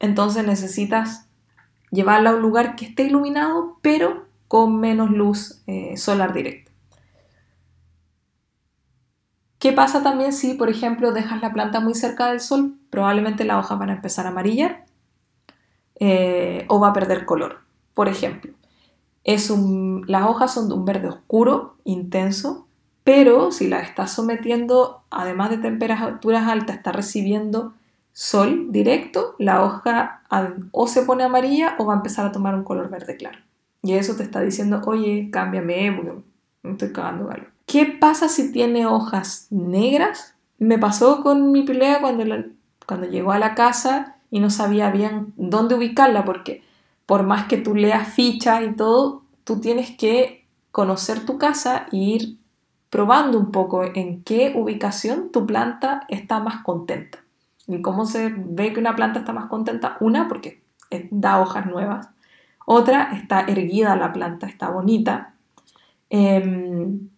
Entonces 0.00 0.46
necesitas 0.46 1.28
llevarla 1.94 2.30
a 2.30 2.34
un 2.34 2.42
lugar 2.42 2.76
que 2.76 2.86
esté 2.86 3.04
iluminado, 3.04 3.78
pero 3.80 4.26
con 4.48 4.78
menos 4.78 5.10
luz 5.10 5.62
eh, 5.66 5.96
solar 5.96 6.32
directa. 6.32 6.70
¿Qué 9.58 9.72
pasa 9.72 10.02
también 10.02 10.34
si, 10.34 10.54
por 10.54 10.68
ejemplo, 10.68 11.12
dejas 11.12 11.40
la 11.40 11.52
planta 11.52 11.80
muy 11.80 11.94
cerca 11.94 12.28
del 12.28 12.40
sol? 12.40 12.76
Probablemente 12.90 13.44
las 13.44 13.64
hojas 13.64 13.78
van 13.78 13.88
a 13.88 13.94
empezar 13.94 14.26
a 14.26 14.28
amarillar 14.28 14.84
eh, 15.98 16.66
o 16.68 16.80
va 16.80 16.88
a 16.88 16.92
perder 16.92 17.24
color. 17.24 17.60
Por 17.94 18.08
ejemplo, 18.08 18.52
las 19.24 20.26
hojas 20.28 20.52
son 20.52 20.68
de 20.68 20.74
un 20.74 20.84
verde 20.84 21.08
oscuro, 21.08 21.78
intenso, 21.84 22.68
pero 23.04 23.52
si 23.52 23.68
la 23.68 23.80
estás 23.80 24.12
sometiendo, 24.12 25.02
además 25.10 25.50
de 25.50 25.58
temperaturas 25.58 26.46
altas, 26.46 26.76
está 26.76 26.92
recibiendo 26.92 27.74
sol 28.14 28.70
directo, 28.70 29.34
la 29.38 29.62
hoja 29.62 30.22
o 30.70 30.86
se 30.86 31.02
pone 31.02 31.24
amarilla 31.24 31.74
o 31.78 31.84
va 31.84 31.94
a 31.94 31.96
empezar 31.96 32.24
a 32.24 32.32
tomar 32.32 32.54
un 32.54 32.64
color 32.64 32.88
verde 32.88 33.16
claro. 33.16 33.38
Y 33.82 33.92
eso 33.94 34.16
te 34.16 34.22
está 34.22 34.40
diciendo, 34.40 34.80
oye, 34.86 35.28
cámbiame 35.30 35.92
porque 35.92 36.22
me 36.62 36.70
estoy 36.72 36.92
cagando 36.92 37.30
algo. 37.30 37.46
¿Qué 37.66 37.84
pasa 37.86 38.28
si 38.28 38.52
tiene 38.52 38.86
hojas 38.86 39.48
negras? 39.50 40.34
Me 40.58 40.78
pasó 40.78 41.22
con 41.22 41.50
mi 41.52 41.64
pelea 41.64 42.00
cuando, 42.00 42.24
cuando 42.86 43.08
llegó 43.08 43.32
a 43.32 43.38
la 43.38 43.54
casa 43.54 44.16
y 44.30 44.38
no 44.38 44.48
sabía 44.48 44.90
bien 44.90 45.34
dónde 45.36 45.74
ubicarla 45.74 46.24
porque 46.24 46.62
por 47.06 47.24
más 47.24 47.46
que 47.46 47.56
tú 47.56 47.74
leas 47.74 48.08
fichas 48.08 48.62
y 48.62 48.74
todo, 48.74 49.22
tú 49.42 49.60
tienes 49.60 49.90
que 49.90 50.46
conocer 50.70 51.26
tu 51.26 51.36
casa 51.36 51.86
e 51.90 51.96
ir 51.96 52.38
probando 52.90 53.38
un 53.38 53.50
poco 53.50 53.82
en 53.82 54.22
qué 54.22 54.52
ubicación 54.54 55.30
tu 55.32 55.46
planta 55.46 56.06
está 56.08 56.38
más 56.38 56.62
contenta. 56.62 57.23
Y 57.66 57.80
cómo 57.82 58.06
se 58.06 58.32
ve 58.36 58.72
que 58.72 58.80
una 58.80 58.96
planta 58.96 59.20
está 59.20 59.32
más 59.32 59.46
contenta. 59.46 59.96
Una, 60.00 60.28
porque 60.28 60.62
da 61.10 61.40
hojas 61.40 61.66
nuevas. 61.66 62.08
Otra, 62.66 63.10
está 63.14 63.40
erguida 63.40 63.96
la 63.96 64.12
planta, 64.12 64.46
está 64.46 64.70
bonita. 64.70 65.34
Em, 66.10 67.08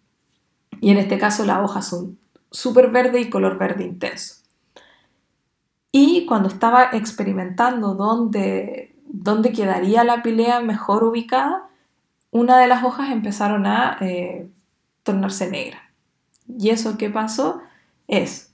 y 0.81 0.91
en 0.91 0.99
este 0.99 1.19
caso 1.19 1.45
las 1.45 1.59
hojas 1.59 1.87
son 1.87 2.19
súper 2.51 2.91
verde 2.91 3.21
y 3.21 3.31
color 3.31 3.59
verde 3.59 3.85
intenso. 3.85 4.37
Y 5.93 6.27
cuando 6.27 6.49
estaba 6.49 6.91
experimentando 6.93 7.95
dónde, 7.95 8.95
dónde 9.07 9.53
quedaría 9.53 10.05
la 10.05 10.23
pilea 10.23 10.61
mejor 10.61 11.05
ubicada, 11.05 11.69
una 12.31 12.59
de 12.59 12.69
las 12.69 12.85
hojas 12.85 13.11
empezaron 13.11 13.67
a 13.67 13.97
eh, 14.01 14.49
tornarse 15.03 15.51
negra. 15.51 15.91
Y 16.47 16.71
eso 16.71 16.99
que 16.99 17.09
pasó 17.09 17.63
es 18.09 18.46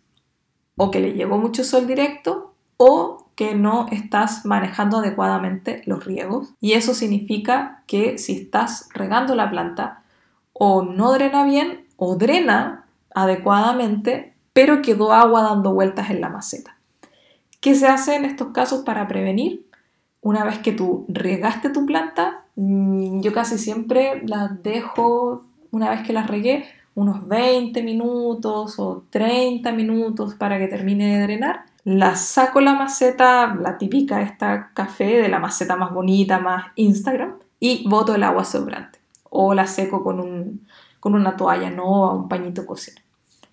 o 0.77 0.91
que 0.91 1.01
le 1.01 1.13
llegó 1.13 1.39
mucho 1.39 1.65
sol 1.65 1.87
directo 1.87 2.55
o 2.77 3.27
que 3.35 3.55
no 3.55 3.87
estás 3.91 4.45
manejando 4.45 4.99
adecuadamente 4.99 5.83
los 5.87 6.05
riegos. 6.05 6.53
Y 6.61 6.73
eso 6.73 6.95
significa 6.95 7.83
que 7.87 8.19
si 8.19 8.35
estás 8.35 8.89
regando 8.93 9.35
la 9.35 9.51
planta 9.51 10.03
o 10.53 10.83
no 10.83 11.13
drena 11.13 11.45
bien 11.45 11.87
o 11.97 12.17
drena 12.17 12.85
adecuadamente, 13.15 14.35
pero 14.53 14.83
quedó 14.83 15.13
agua 15.13 15.43
dando 15.43 15.73
vueltas 15.73 16.11
en 16.11 16.21
la 16.21 16.29
maceta. 16.29 16.77
¿Qué 17.61 17.75
se 17.75 17.87
hace 17.87 18.17
en 18.17 18.25
estos 18.25 18.49
casos 18.49 18.83
para 18.83 19.07
prevenir? 19.09 19.67
Una 20.21 20.45
vez 20.45 20.59
que 20.59 20.73
tú 20.73 21.07
regaste 21.09 21.71
tu 21.71 21.87
planta, 21.87 22.45
mm, 22.57 23.21
yo 23.21 23.33
casi 23.33 23.59
siempre 23.59 24.23
las 24.27 24.63
dejo, 24.63 25.45
una 25.71 25.91
vez 25.91 26.03
que 26.03 26.13
las 26.13 26.27
regué, 26.27 26.65
unos 26.95 27.27
20 27.27 27.83
minutos 27.83 28.79
o 28.79 29.05
30 29.11 29.73
minutos 29.73 30.35
para 30.35 30.59
que 30.59 30.69
termine 30.69 31.17
de 31.17 31.23
drenar. 31.23 31.65
La 31.85 32.15
saco 32.17 32.61
la 32.61 32.75
maceta, 32.75 33.55
la 33.55 33.79
típica 33.79 34.23
esta 34.23 34.71
café 34.75 35.21
de 35.23 35.29
la 35.29 35.39
maceta 35.39 35.77
más 35.77 35.93
bonita, 35.93 36.39
más 36.39 36.67
Instagram, 36.77 37.35
y 37.59 37.89
boto 37.89 38.15
el 38.15 38.23
agua 38.23 38.45
sobrante. 38.45 39.01
O 39.31 39.55
la 39.55 39.67
seco 39.67 40.05
con, 40.05 40.21
un, 40.21 40.67
con 41.01 41.15
una 41.15 41.37
toalla, 41.37 41.71
no 41.71 41.85
o 41.85 42.17
un 42.17 42.29
pañito 42.29 42.67
cocina. 42.67 43.01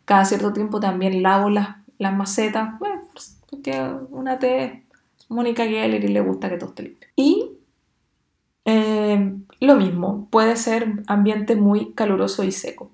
Cada 0.05 0.25
cierto 0.25 0.53
tiempo 0.53 0.79
también 0.79 1.23
lavo 1.23 1.49
las, 1.49 1.77
las 1.97 2.15
macetas, 2.15 2.75
porque 3.49 3.81
una 4.11 4.37
te 4.39 4.83
Mónica 5.29 5.63
Geller 5.65 6.03
y 6.03 6.07
le 6.07 6.21
gusta 6.21 6.49
que 6.49 6.57
todo 6.57 6.69
esté 6.69 6.83
limpio. 6.83 7.09
Y 7.15 7.51
eh, 8.65 9.37
lo 9.59 9.75
mismo, 9.75 10.27
puede 10.31 10.55
ser 10.55 11.03
ambiente 11.07 11.55
muy 11.55 11.93
caluroso 11.93 12.43
y 12.43 12.51
seco. 12.51 12.91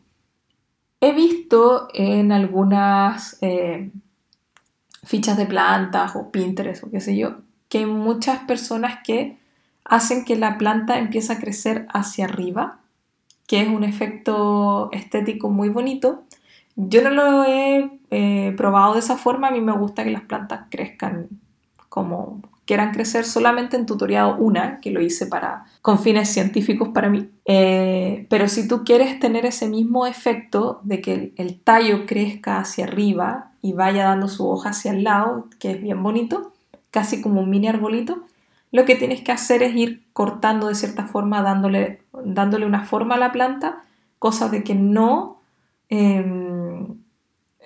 He 1.06 1.14
visto 1.14 1.88
en 1.94 2.32
algunas 2.32 3.38
eh, 3.42 3.92
fichas 5.04 5.38
de 5.38 5.46
plantas 5.46 6.16
o 6.16 6.32
Pinterest 6.32 6.84
o 6.84 6.90
qué 6.90 7.00
sé 7.00 7.16
yo, 7.16 7.42
que 7.70 7.78
hay 7.78 7.86
muchas 7.86 8.40
personas 8.40 9.04
que 9.04 9.38
hacen 9.84 10.26
que 10.26 10.36
la 10.36 10.58
planta 10.58 10.98
empiece 10.98 11.32
a 11.32 11.38
crecer 11.38 11.86
hacia 11.94 12.26
arriba, 12.26 12.80
que 13.46 13.62
es 13.62 13.68
un 13.68 13.84
efecto 13.84 14.90
estético 14.94 15.50
muy 15.50 15.70
bonito. 15.70 16.24
Yo 16.76 17.04
no 17.04 17.12
lo 17.12 17.44
he 17.44 18.00
eh, 18.10 18.56
probado 18.58 18.96
de 18.96 19.02
esa 19.02 19.16
forma, 19.16 19.50
a 19.50 19.52
mí 19.52 19.62
me 19.62 19.74
gusta 19.74 20.04
que 20.04 20.10
las 20.10 20.24
plantas 20.24 20.62
crezcan 20.72 21.28
como 21.88 22.42
quieran 22.66 22.92
crecer 22.92 23.26
solamente 23.26 23.78
en 23.78 23.86
tutorial 23.86 24.36
una, 24.40 24.80
que 24.80 24.92
lo 24.92 25.02
hice 25.02 25.28
para, 25.28 25.66
con 25.82 26.00
fines 26.00 26.30
científicos 26.30 26.90
para 26.90 27.10
mí. 27.10 27.30
Eh, 27.46 28.26
pero 28.30 28.48
si 28.48 28.68
tú 28.68 28.84
quieres 28.84 29.20
tener 29.20 29.46
ese 29.46 29.68
mismo 29.68 30.08
efecto 30.08 30.80
de 30.84 31.00
que 31.00 31.34
el, 31.36 31.60
tallo 31.60 32.06
crezca 32.06 32.60
hacia 32.60 32.86
arriba 32.86 33.52
y 33.62 33.74
vaya 33.74 34.06
dando 34.06 34.28
su 34.28 34.48
hoja 34.50 34.70
hacia 34.70 34.92
el 34.92 35.04
lado, 35.04 35.48
que 35.60 35.72
es 35.72 35.82
bien 35.82 36.02
bonito, 36.02 36.54
casi 36.90 37.22
como 37.22 37.42
un 37.42 37.50
mini 37.50 37.68
arbolito, 37.68 38.24
lo 38.72 38.86
que 38.86 38.96
tienes 38.96 39.22
que 39.22 39.32
hacer 39.32 39.62
es 39.64 39.76
ir 39.76 40.04
cortando 40.12 40.68
de 40.68 40.76
cierta 40.76 41.06
forma, 41.06 41.42
dándole, 41.42 42.02
dándole 42.24 42.66
una 42.66 42.84
forma 42.84 43.16
a 43.16 43.20
la 43.20 43.32
planta, 43.32 43.84
cosa 44.18 44.50
de 44.50 44.64
que 44.64 44.76
no 44.76 45.40
em, 45.90 46.55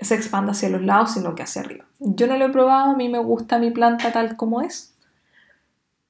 se 0.01 0.15
expanda 0.15 0.51
hacia 0.51 0.69
los 0.69 0.81
lados, 0.81 1.13
sino 1.13 1.35
que 1.35 1.43
hacia 1.43 1.61
arriba. 1.61 1.85
Yo 1.99 2.27
no 2.27 2.37
lo 2.37 2.45
he 2.45 2.49
probado, 2.49 2.91
a 2.91 2.95
mí 2.95 3.09
me 3.09 3.19
gusta 3.19 3.59
mi 3.59 3.71
planta 3.71 4.11
tal 4.11 4.37
como 4.37 4.61
es, 4.61 4.95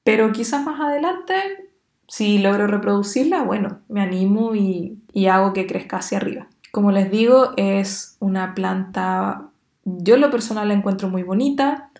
pero 0.03 0.31
quizás 0.31 0.63
más 0.63 0.79
adelante, 0.79 1.33
si 2.07 2.39
logro 2.39 2.67
reproducirla, 2.67 3.43
bueno, 3.43 3.79
me 3.87 4.01
animo 4.01 4.55
y, 4.55 4.97
hago 5.29 5.53
que 5.53 5.67
crezca 5.67 5.97
hacia 5.97 6.17
arriba. 6.17 6.47
Como 6.71 6.91
les 6.91 7.11
digo, 7.11 7.51
es 7.57 8.17
una 8.19 8.55
planta, 8.55 9.49
yo 9.83 10.17
lo 10.17 10.31
personal 10.31 10.67
la 10.67 10.73
encuentro 10.73 11.09
muy 11.09 11.23
bonita. 11.23 11.91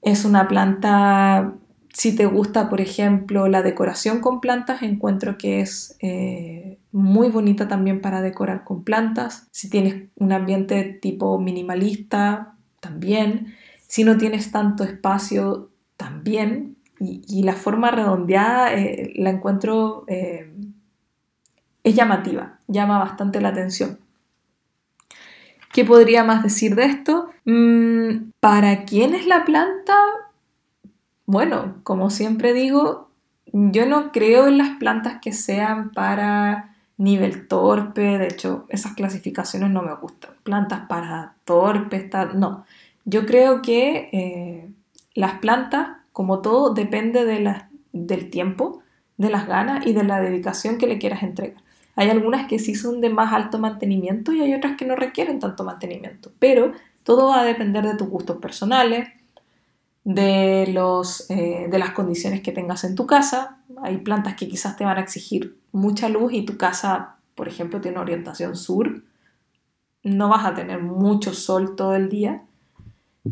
Es 0.00 0.24
una 0.24 0.48
planta, 0.48 1.54
si 1.92 2.14
te 2.14 2.26
gusta, 2.26 2.68
por 2.68 2.80
ejemplo, 2.80 3.48
la 3.48 3.62
decoración 3.62 4.20
con 4.20 4.40
plantas, 4.40 4.82
encuentro 4.82 5.36
que 5.38 5.60
es 5.60 5.96
eh, 6.00 6.78
muy 6.94 7.28
bonita 7.28 7.66
también 7.66 8.00
para 8.00 8.22
decorar 8.22 8.62
con 8.62 8.84
plantas. 8.84 9.48
Si 9.50 9.68
tienes 9.68 10.04
un 10.14 10.32
ambiente 10.32 10.84
tipo 10.84 11.40
minimalista, 11.40 12.54
también. 12.78 13.56
Si 13.88 14.04
no 14.04 14.16
tienes 14.16 14.52
tanto 14.52 14.84
espacio, 14.84 15.70
también. 15.96 16.76
Y, 17.00 17.42
la 17.42 17.54
forma 17.54 17.90
redondeada 17.90 18.72
eh, 18.74 19.12
la 19.16 19.30
encuentro, 19.30 20.04
eh, 20.06 20.54
es 21.82 21.94
llamativa, 21.96 22.60
llama 22.68 23.00
bastante 23.00 23.40
la 23.40 23.48
atención. 23.48 23.98
¿Qué 25.72 25.84
podría 25.84 26.22
más 26.22 26.44
decir 26.44 26.76
de 26.76 26.84
esto? 26.84 27.28
Mm, 27.44 28.30
¿Para 28.38 28.84
quién 28.84 29.14
es 29.14 29.26
la 29.26 29.44
planta? 29.44 29.98
Bueno, 31.26 31.80
como 31.82 32.08
siempre 32.10 32.52
digo, 32.52 33.10
yo 33.46 33.84
no 33.84 34.12
creo 34.12 34.46
en 34.46 34.58
las 34.58 34.78
plantas 34.78 35.18
que 35.20 35.32
sean 35.32 35.90
para 35.90 36.73
nivel 36.96 37.48
torpe, 37.48 38.18
de 38.18 38.26
hecho 38.26 38.66
esas 38.68 38.94
clasificaciones 38.94 39.70
no 39.70 39.82
me 39.82 39.94
gustan. 39.94 40.32
Plantas 40.42 40.86
para 40.88 41.34
torpe, 41.44 42.10
no. 42.34 42.64
Yo 43.04 43.26
creo 43.26 43.62
que 43.62 44.08
eh, 44.12 44.70
las 45.14 45.38
plantas, 45.38 45.88
como 46.12 46.40
todo, 46.40 46.72
depende 46.74 47.24
de 47.24 47.62
del 47.92 48.30
tiempo, 48.30 48.82
de 49.16 49.30
las 49.30 49.46
ganas 49.46 49.86
y 49.86 49.92
de 49.92 50.04
la 50.04 50.20
dedicación 50.20 50.78
que 50.78 50.86
le 50.86 50.98
quieras 50.98 51.22
entregar. 51.22 51.62
Hay 51.96 52.10
algunas 52.10 52.46
que 52.48 52.58
sí 52.58 52.74
son 52.74 53.00
de 53.00 53.08
más 53.08 53.32
alto 53.32 53.58
mantenimiento 53.58 54.32
y 54.32 54.40
hay 54.40 54.54
otras 54.54 54.76
que 54.76 54.84
no 54.84 54.96
requieren 54.96 55.38
tanto 55.38 55.64
mantenimiento, 55.64 56.32
pero 56.38 56.72
todo 57.04 57.28
va 57.28 57.40
a 57.40 57.44
depender 57.44 57.84
de 57.84 57.96
tus 57.96 58.08
gustos 58.08 58.38
personales, 58.38 59.08
de, 60.04 60.66
los, 60.72 61.28
eh, 61.30 61.66
de 61.70 61.78
las 61.78 61.90
condiciones 61.90 62.42
que 62.42 62.52
tengas 62.52 62.84
en 62.84 62.94
tu 62.94 63.06
casa. 63.06 63.58
Hay 63.82 63.98
plantas 63.98 64.34
que 64.34 64.48
quizás 64.48 64.76
te 64.76 64.84
van 64.84 64.98
a 64.98 65.02
exigir 65.02 65.58
mucha 65.72 66.08
luz 66.08 66.32
y 66.32 66.42
tu 66.42 66.56
casa, 66.56 67.16
por 67.34 67.48
ejemplo, 67.48 67.80
tiene 67.80 67.98
orientación 67.98 68.56
sur. 68.56 69.02
No 70.02 70.28
vas 70.28 70.44
a 70.44 70.54
tener 70.54 70.82
mucho 70.82 71.32
sol 71.32 71.76
todo 71.76 71.94
el 71.94 72.08
día 72.08 72.44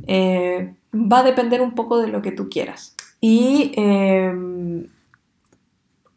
eh, 0.06 0.74
va 0.94 1.20
a 1.20 1.22
depender 1.22 1.60
un 1.60 1.74
poco 1.74 2.00
de 2.00 2.08
lo 2.08 2.22
que 2.22 2.32
tú 2.32 2.48
quieras. 2.48 2.96
Y 3.20 3.72
eh, 3.76 4.86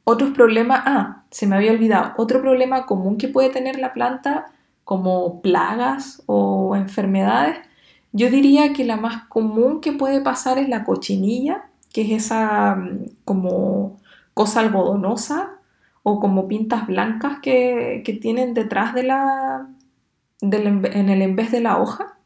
otros 0.04 0.32
problemas, 0.32 0.82
ah, 0.86 1.24
se 1.32 1.48
me 1.48 1.56
había 1.56 1.72
olvidado, 1.72 2.14
otro 2.18 2.42
problema 2.42 2.86
común 2.86 3.18
que 3.18 3.28
puede 3.28 3.50
tener 3.50 3.78
la 3.80 3.94
planta 3.94 4.46
como 4.84 5.42
plagas 5.42 6.24
o 6.28 6.76
enfermedades, 6.76 7.58
yo 8.16 8.30
diría 8.30 8.72
que 8.72 8.86
la 8.86 8.96
más 8.96 9.26
común 9.28 9.82
que 9.82 9.92
puede 9.92 10.22
pasar 10.22 10.58
es 10.58 10.70
la 10.70 10.86
cochinilla, 10.86 11.66
que 11.94 12.02
es 12.04 12.12
esa 12.26 12.76
mm, 12.76 13.08
como 13.26 14.00
cosa 14.34 14.62
algodonosa 14.62 15.60
o 16.02 16.20
como 16.22 16.48
pintas 16.48 16.88
blancas 16.88 17.40
que, 17.42 18.02
tienen 18.22 18.54
detrás 18.54 18.94
de 18.94 19.04
la, 19.04 19.68
en 20.42 21.10
el 21.10 21.22
en 21.22 21.36
de 21.36 21.62
la 21.62 21.78
hoja 21.78 22.18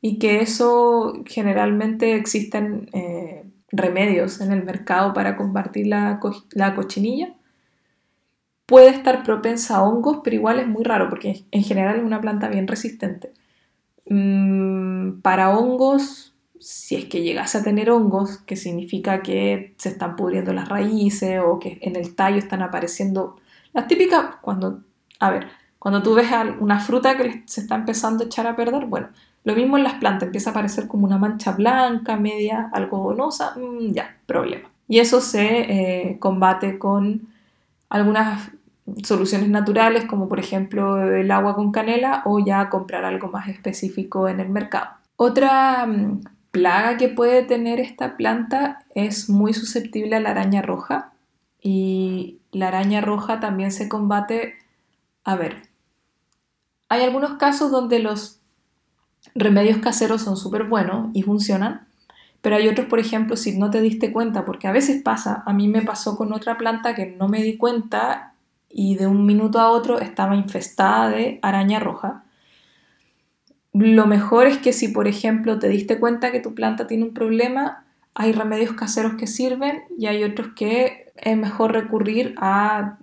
y 0.00 0.18
que 0.18 0.40
eso 0.40 1.22
generalmente 1.26 2.16
existen 2.16 2.88
eh, 2.92 3.44
remedios 3.70 4.40
en 4.40 4.52
el 4.52 4.64
mercado 4.64 5.12
para 5.12 5.36
combatir 5.36 5.86
la, 5.86 6.20
la 6.52 6.74
cochinilla. 6.74 7.34
puede 8.66 8.90
estar 8.90 9.22
propensa 9.22 9.76
a 9.76 9.82
hongos, 9.84 10.20
pero 10.24 10.36
igual 10.36 10.58
es 10.60 10.66
muy 10.66 10.84
raro 10.84 11.08
porque 11.08 11.44
en 11.50 11.62
general 11.64 11.96
es 11.98 12.04
una 12.04 12.20
planta 12.20 12.48
bien 12.48 12.66
resistente. 12.66 13.32
Mm, 14.10 15.20
para 15.22 15.56
hongos, 15.56 16.34
si 16.58 16.96
es 16.96 17.04
que 17.06 17.22
llegase 17.22 17.58
a 17.58 17.62
tener 17.62 17.90
hongos, 17.90 18.38
que 18.38 18.56
significa 18.56 19.22
que 19.22 19.74
se 19.78 19.90
están 19.90 20.16
pudriendo 20.16 20.52
las 20.52 20.68
raíces 20.68 21.40
o 21.44 21.60
que 21.60 21.78
en 21.80 21.94
el 21.96 22.16
tallo 22.16 22.38
están 22.38 22.60
apareciendo 22.62 23.36
las 23.72 23.86
típicas, 23.86 24.36
cuando, 24.42 24.82
a 25.20 25.30
ver, 25.30 25.46
cuando 25.78 26.02
tú 26.02 26.14
ves 26.14 26.26
una 26.58 26.80
fruta 26.80 27.16
que 27.16 27.44
se 27.46 27.60
está 27.60 27.76
empezando 27.76 28.24
a 28.24 28.26
echar 28.26 28.46
a 28.48 28.56
perder, 28.56 28.86
bueno, 28.86 29.10
lo 29.44 29.54
mismo 29.54 29.76
en 29.78 29.84
las 29.84 29.94
plantas, 29.94 30.26
empieza 30.26 30.50
a 30.50 30.52
aparecer 30.52 30.88
como 30.88 31.06
una 31.06 31.16
mancha 31.18 31.52
blanca, 31.52 32.16
media 32.16 32.68
algodonosa, 32.72 33.54
mm, 33.56 33.92
ya, 33.92 34.18
problema. 34.26 34.68
Y 34.88 34.98
eso 34.98 35.20
se 35.20 36.10
eh, 36.10 36.18
combate 36.18 36.78
con 36.78 37.28
algunas 37.88 38.50
soluciones 39.04 39.48
naturales, 39.48 40.04
como 40.06 40.28
por 40.28 40.38
ejemplo 40.38 41.02
el 41.14 41.30
agua 41.30 41.54
con 41.54 41.72
canela, 41.72 42.22
o 42.24 42.44
ya 42.44 42.68
comprar 42.68 43.04
algo 43.04 43.28
más 43.28 43.48
específico 43.48 44.28
en 44.28 44.40
el 44.40 44.48
mercado. 44.48 44.90
Otra 45.16 45.86
mm, 45.86 46.22
plaga 46.50 46.96
que 46.96 47.08
puede 47.08 47.42
tener 47.42 47.80
esta 47.80 48.16
planta 48.16 48.84
es 48.94 49.28
muy 49.28 49.52
susceptible 49.54 50.16
a 50.16 50.20
la 50.20 50.30
araña 50.30 50.62
roja. 50.62 51.12
Y 51.62 52.40
la 52.52 52.68
araña 52.68 53.00
roja 53.00 53.38
también 53.38 53.70
se 53.70 53.88
combate, 53.88 54.54
a 55.24 55.36
ver, 55.36 55.68
hay 56.88 57.02
algunos 57.02 57.34
casos 57.34 57.70
donde 57.70 57.98
los 57.98 58.40
remedios 59.34 59.78
caseros 59.78 60.22
son 60.22 60.36
súper 60.36 60.64
buenos 60.64 61.10
y 61.12 61.22
funcionan, 61.22 61.86
pero 62.40 62.56
hay 62.56 62.68
otros, 62.68 62.86
por 62.86 62.98
ejemplo, 62.98 63.36
si 63.36 63.58
no 63.58 63.70
te 63.70 63.80
diste 63.80 64.12
cuenta, 64.12 64.44
porque 64.44 64.66
a 64.66 64.72
veces 64.72 65.02
pasa, 65.02 65.42
a 65.46 65.52
mí 65.52 65.68
me 65.68 65.82
pasó 65.82 66.16
con 66.16 66.32
otra 66.32 66.56
planta 66.56 66.94
que 66.94 67.06
no 67.06 67.28
me 67.28 67.42
di 67.42 67.56
cuenta 67.56 68.29
y 68.70 68.96
de 68.96 69.06
un 69.06 69.26
minuto 69.26 69.58
a 69.58 69.70
otro 69.70 69.98
estaba 69.98 70.36
infestada 70.36 71.10
de 71.10 71.38
araña 71.42 71.80
roja. 71.80 72.24
Lo 73.72 74.06
mejor 74.06 74.46
es 74.46 74.58
que 74.58 74.72
si, 74.72 74.88
por 74.88 75.08
ejemplo, 75.08 75.58
te 75.58 75.68
diste 75.68 75.98
cuenta 75.98 76.32
que 76.32 76.40
tu 76.40 76.54
planta 76.54 76.86
tiene 76.86 77.04
un 77.04 77.14
problema, 77.14 77.84
hay 78.14 78.32
remedios 78.32 78.72
caseros 78.72 79.14
que 79.14 79.26
sirven 79.26 79.82
y 79.96 80.06
hay 80.06 80.24
otros 80.24 80.48
que 80.56 81.12
es 81.16 81.36
mejor 81.36 81.72
recurrir 81.72 82.34
a 82.38 82.98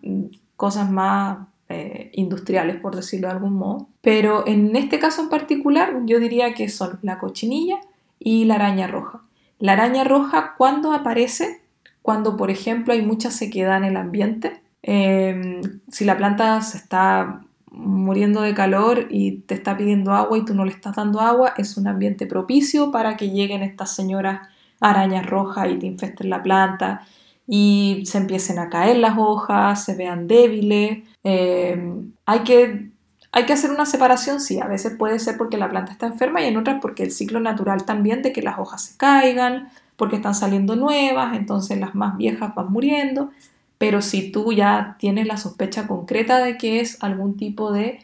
cosas 0.55 0.89
más 0.89 1.47
eh, 1.69 2.11
industriales, 2.13 2.77
por 2.77 2.95
decirlo 2.95 3.27
de 3.27 3.33
algún 3.33 3.53
modo. 3.53 3.89
Pero 4.01 4.47
en 4.47 4.75
este 4.75 4.99
caso 4.99 5.21
en 5.21 5.29
particular, 5.29 5.93
yo 6.05 6.19
diría 6.19 6.53
que 6.53 6.69
son 6.69 6.99
la 7.01 7.19
cochinilla 7.19 7.79
y 8.19 8.45
la 8.45 8.55
araña 8.55 8.87
roja. 8.87 9.21
La 9.59 9.73
araña 9.73 10.03
roja, 10.03 10.55
cuando 10.57 10.93
aparece? 10.93 11.61
Cuando, 12.01 12.37
por 12.37 12.51
ejemplo, 12.51 12.93
hay 12.93 13.01
mucha 13.01 13.31
sequedad 13.31 13.77
en 13.77 13.83
el 13.85 13.97
ambiente. 13.97 14.61
Em, 14.89 15.81
si 15.91 16.05
la 16.05 16.15
planta 16.15 16.61
se 16.61 16.77
está 16.77 17.41
muriendo 17.71 18.41
de 18.41 18.53
calor 18.53 19.07
y 19.09 19.39
te 19.39 19.53
está 19.53 19.75
pidiendo 19.75 20.13
agua 20.13 20.37
y 20.37 20.45
tú 20.45 20.55
no 20.55 20.63
le 20.63 20.71
estás 20.71 20.95
dando 20.95 21.19
agua, 21.19 21.53
es 21.57 21.75
un 21.75 21.87
ambiente 21.87 22.25
propicio 22.25 22.89
para 22.89 23.17
que 23.17 23.29
lleguen 23.29 23.63
estas 23.63 23.93
señoras 23.93 24.47
arañas 24.79 25.25
rojas 25.25 25.69
y 25.69 25.77
te 25.77 25.87
infesten 25.87 26.29
la 26.29 26.41
planta 26.41 27.05
y 27.45 28.03
se 28.05 28.17
empiecen 28.17 28.59
a 28.59 28.69
caer 28.69 28.97
las 28.97 29.17
hojas, 29.17 29.83
se 29.83 29.95
vean 29.95 30.25
débiles. 30.25 30.99
Em, 31.21 32.13
hay, 32.25 32.39
que, 32.45 32.89
hay 33.33 33.45
que 33.45 33.53
hacer 33.53 33.71
una 33.71 33.85
separación, 33.85 34.39
sí, 34.39 34.61
a 34.61 34.67
veces 34.67 34.95
puede 34.97 35.19
ser 35.19 35.35
porque 35.37 35.57
la 35.57 35.69
planta 35.69 35.91
está 35.91 36.07
enferma 36.07 36.41
y 36.41 36.45
en 36.45 36.55
otras 36.55 36.77
porque 36.81 37.03
el 37.03 37.11
ciclo 37.11 37.41
natural 37.41 37.83
también 37.83 38.21
de 38.21 38.31
que 38.31 38.41
las 38.41 38.57
hojas 38.57 38.83
se 38.85 38.97
caigan, 38.97 39.69
porque 39.97 40.15
están 40.15 40.35
saliendo 40.35 40.77
nuevas, 40.77 41.35
entonces 41.35 41.77
las 41.77 41.93
más 41.93 42.15
viejas 42.15 42.55
van 42.55 42.71
muriendo. 42.71 43.31
Pero 43.77 44.01
si 44.01 44.31
tú 44.31 44.53
ya 44.53 44.95
tienes 44.99 45.27
la 45.27 45.37
sospecha 45.37 45.87
concreta 45.87 46.39
de 46.39 46.57
que 46.57 46.79
es 46.79 47.03
algún 47.03 47.37
tipo 47.37 47.71
de 47.71 47.99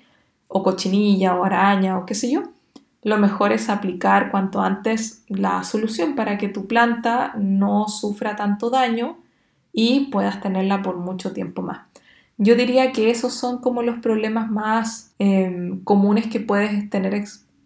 o 0.48 0.62
cochinilla 0.64 1.36
o 1.36 1.44
araña 1.44 1.98
o 1.98 2.06
qué 2.06 2.16
sé 2.16 2.32
yo, 2.32 2.44
lo 3.04 3.18
mejor 3.18 3.52
es 3.52 3.70
aplicar 3.70 4.32
cuanto 4.32 4.62
antes 4.62 5.24
la 5.28 5.64
solución 5.64 6.16
para 6.16 6.38
que 6.38 6.48
tu 6.48 6.68
planta 6.68 7.34
no 7.38 7.88
sufra 7.88 8.36
tanto 8.36 8.70
daño 8.70 9.18
y 9.74 10.12
puedas 10.12 10.40
tenerla 10.42 10.82
por 10.82 10.98
mucho 10.98 11.34
tiempo 11.34 11.62
más. 11.62 11.82
Yo 12.38 12.56
diría 12.56 12.92
que 12.92 13.12
esos 13.12 13.34
son 13.34 13.60
como 13.60 13.84
los 13.84 14.00
problemas 14.00 14.50
más 14.50 15.14
em, 15.20 15.84
comunes 15.84 16.28
que 16.28 16.40
puedes 16.40 16.90
tener 16.90 17.14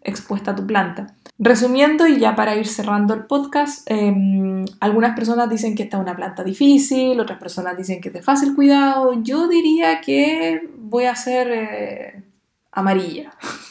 expuesta 0.02 0.52
a 0.52 0.56
tu 0.56 0.66
planta. 0.66 1.14
Resumiendo 1.38 2.06
y 2.06 2.18
ya 2.18 2.34
para 2.34 2.56
ir 2.56 2.66
cerrando 2.66 3.14
el 3.14 3.26
podcast, 3.26 3.88
em, 3.90 4.64
algunas 4.80 5.14
personas 5.14 5.48
dicen 5.48 5.76
que 5.76 5.84
esta 5.84 5.96
es 5.96 6.02
una 6.02 6.16
planta 6.16 6.42
difícil, 6.42 7.20
otras 7.20 7.38
personas 7.38 7.76
dicen 7.76 8.00
que 8.00 8.08
es 8.08 8.14
de 8.14 8.22
fácil 8.22 8.54
cuidado. 8.54 9.12
Yo 9.22 9.48
diría 9.48 10.00
que 10.00 10.68
voy 10.78 11.04
a 11.04 11.14
ser 11.14 11.48
eh, 11.52 12.22
amarilla. 12.72 13.32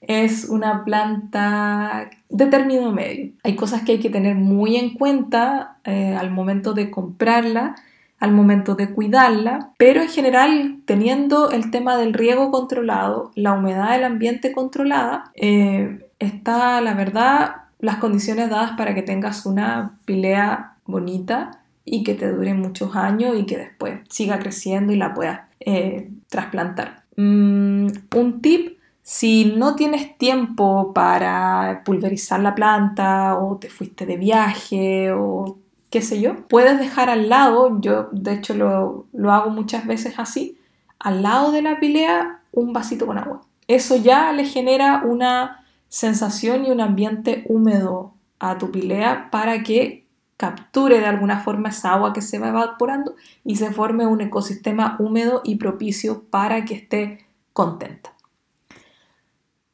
es 0.00 0.44
una 0.48 0.84
planta 0.84 2.10
de 2.28 2.46
término 2.46 2.92
medio. 2.92 3.32
Hay 3.42 3.56
cosas 3.56 3.82
que 3.82 3.92
hay 3.92 4.00
que 4.00 4.10
tener 4.10 4.36
muy 4.36 4.76
en 4.76 4.94
cuenta 4.94 5.78
eh, 5.84 6.16
al 6.18 6.30
momento 6.30 6.74
de 6.74 6.90
comprarla, 6.90 7.74
al 8.20 8.32
momento 8.32 8.74
de 8.74 8.90
cuidarla, 8.90 9.72
pero 9.76 10.00
en 10.00 10.08
general 10.08 10.78
teniendo 10.86 11.50
el 11.50 11.70
tema 11.70 11.96
del 11.96 12.14
riego 12.14 12.50
controlado, 12.50 13.32
la 13.34 13.52
humedad 13.52 13.92
del 13.92 14.04
ambiente 14.04 14.52
controlada, 14.52 15.30
eh, 15.34 16.06
está 16.18 16.80
la 16.80 16.94
verdad 16.94 17.56
las 17.80 17.96
condiciones 17.96 18.48
dadas 18.48 18.72
para 18.78 18.94
que 18.94 19.02
tengas 19.02 19.44
una 19.44 19.98
pilea 20.06 20.76
bonita 20.86 21.60
y 21.84 22.02
que 22.02 22.14
te 22.14 22.32
dure 22.32 22.54
muchos 22.54 22.96
años 22.96 23.36
y 23.38 23.44
que 23.44 23.58
después 23.58 24.00
siga 24.08 24.38
creciendo 24.38 24.92
y 24.92 24.96
la 24.96 25.12
puedas 25.12 25.40
eh, 25.60 26.10
trasplantar. 26.28 27.02
Mm, 27.16 27.88
un 28.14 28.40
tip 28.40 28.78
si 29.02 29.52
no 29.56 29.76
tienes 29.76 30.16
tiempo 30.16 30.94
para 30.94 31.82
pulverizar 31.84 32.40
la 32.40 32.54
planta 32.54 33.38
o 33.38 33.58
te 33.58 33.68
fuiste 33.68 34.06
de 34.06 34.16
viaje 34.16 35.12
o 35.12 35.58
qué 35.94 36.02
sé 36.02 36.20
yo, 36.20 36.34
puedes 36.48 36.80
dejar 36.80 37.08
al 37.08 37.28
lado, 37.28 37.80
yo 37.80 38.08
de 38.10 38.32
hecho 38.32 38.52
lo, 38.52 39.06
lo 39.12 39.30
hago 39.30 39.50
muchas 39.50 39.86
veces 39.86 40.18
así, 40.18 40.58
al 40.98 41.22
lado 41.22 41.52
de 41.52 41.62
la 41.62 41.78
pilea 41.78 42.40
un 42.50 42.72
vasito 42.72 43.06
con 43.06 43.16
agua. 43.16 43.42
Eso 43.68 43.94
ya 43.94 44.32
le 44.32 44.44
genera 44.44 45.04
una 45.04 45.64
sensación 45.88 46.64
y 46.64 46.72
un 46.72 46.80
ambiente 46.80 47.44
húmedo 47.46 48.12
a 48.40 48.58
tu 48.58 48.72
pilea 48.72 49.28
para 49.30 49.62
que 49.62 50.08
capture 50.36 50.98
de 50.98 51.06
alguna 51.06 51.38
forma 51.38 51.68
esa 51.68 51.92
agua 51.92 52.12
que 52.12 52.22
se 52.22 52.40
va 52.40 52.48
evaporando 52.48 53.14
y 53.44 53.54
se 53.54 53.70
forme 53.70 54.04
un 54.04 54.20
ecosistema 54.20 54.96
húmedo 54.98 55.42
y 55.44 55.58
propicio 55.58 56.24
para 56.24 56.64
que 56.64 56.74
esté 56.74 57.24
contenta. 57.52 58.12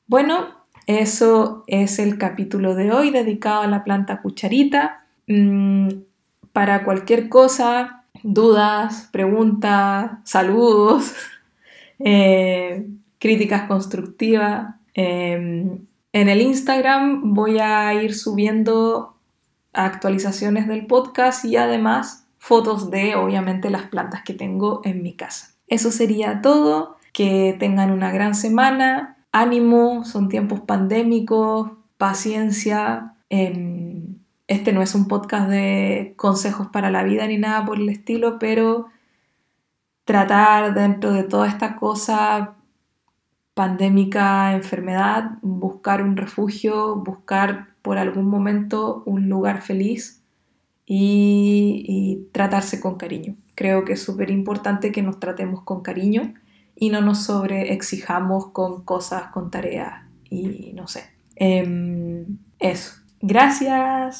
Bueno, 0.06 0.48
eso 0.87 1.64
es 1.66 1.98
el 1.98 2.18
capítulo 2.18 2.74
de 2.74 2.92
hoy 2.92 3.11
dedicado 3.11 3.62
a 3.62 3.68
la 3.68 3.85
planta 3.85 4.20
cucharita. 4.20 5.06
Para 6.52 6.84
cualquier 6.84 7.28
cosa, 7.28 8.04
dudas, 8.22 9.08
preguntas, 9.12 10.12
saludos, 10.24 11.14
eh, 11.98 12.88
críticas 13.18 13.68
constructivas. 13.68 14.74
Em, 14.94 15.86
en 16.12 16.28
el 16.28 16.40
Instagram 16.40 17.34
voy 17.34 17.58
a 17.58 17.94
ir 17.94 18.14
subiendo 18.14 19.14
actualizaciones 19.72 20.66
del 20.66 20.86
podcast 20.86 21.44
y 21.44 21.56
además 21.56 22.26
fotos 22.38 22.90
de, 22.90 23.14
obviamente, 23.14 23.70
las 23.70 23.88
plantas 23.88 24.22
que 24.24 24.34
tengo 24.34 24.80
en 24.84 25.02
mi 25.02 25.14
casa. 25.14 25.54
Eso 25.68 25.90
sería 25.92 26.40
todo. 26.42 26.96
Que 27.12 27.56
tengan 27.58 27.90
una 27.90 28.12
gran 28.12 28.36
semana 28.36 29.16
ánimo, 29.32 30.04
son 30.04 30.28
tiempos 30.28 30.60
pandémicos, 30.60 31.72
paciencia. 31.98 33.14
Em, 33.28 34.19
este 34.50 34.72
no 34.72 34.82
es 34.82 34.96
un 34.96 35.06
podcast 35.06 35.48
de 35.48 36.12
consejos 36.16 36.66
para 36.66 36.90
la 36.90 37.04
vida 37.04 37.24
ni 37.28 37.38
nada 37.38 37.64
por 37.64 37.78
el 37.78 37.88
estilo, 37.88 38.40
pero 38.40 38.88
tratar 40.04 40.74
dentro 40.74 41.12
de 41.12 41.22
toda 41.22 41.46
esta 41.46 41.76
cosa 41.76 42.56
pandémica, 43.55 44.53
enfermedad, 44.53 45.38
buscar 45.40 46.03
un 46.03 46.16
refugio, 46.16 46.96
buscar 46.96 47.68
por 47.80 47.96
algún 47.96 48.26
momento 48.26 49.05
un 49.07 49.28
lugar 49.28 49.62
feliz 49.62 50.24
y, 50.84 52.26
tratarse 52.32 52.80
con 52.80 52.96
cariño. 52.96 53.36
Creo 53.55 53.84
que 53.84 53.92
es 53.92 54.03
súper 54.03 54.30
importante 54.32 54.90
que 54.90 55.03
nos 55.03 55.20
tratemos 55.20 55.62
con 55.62 55.82
cariño 55.82 56.34
y 56.74 56.90
no 56.90 57.01
nos 57.01 57.22
sobreexijamos 57.22 58.48
con 58.48 58.82
cosas, 58.82 59.30
con 59.30 59.48
tareas 59.53 60.07
y 60.28 60.72
no 60.74 60.88
sé. 60.88 61.05
Em, 61.36 62.38
eso. 62.59 63.01
Gracias. 63.20 64.18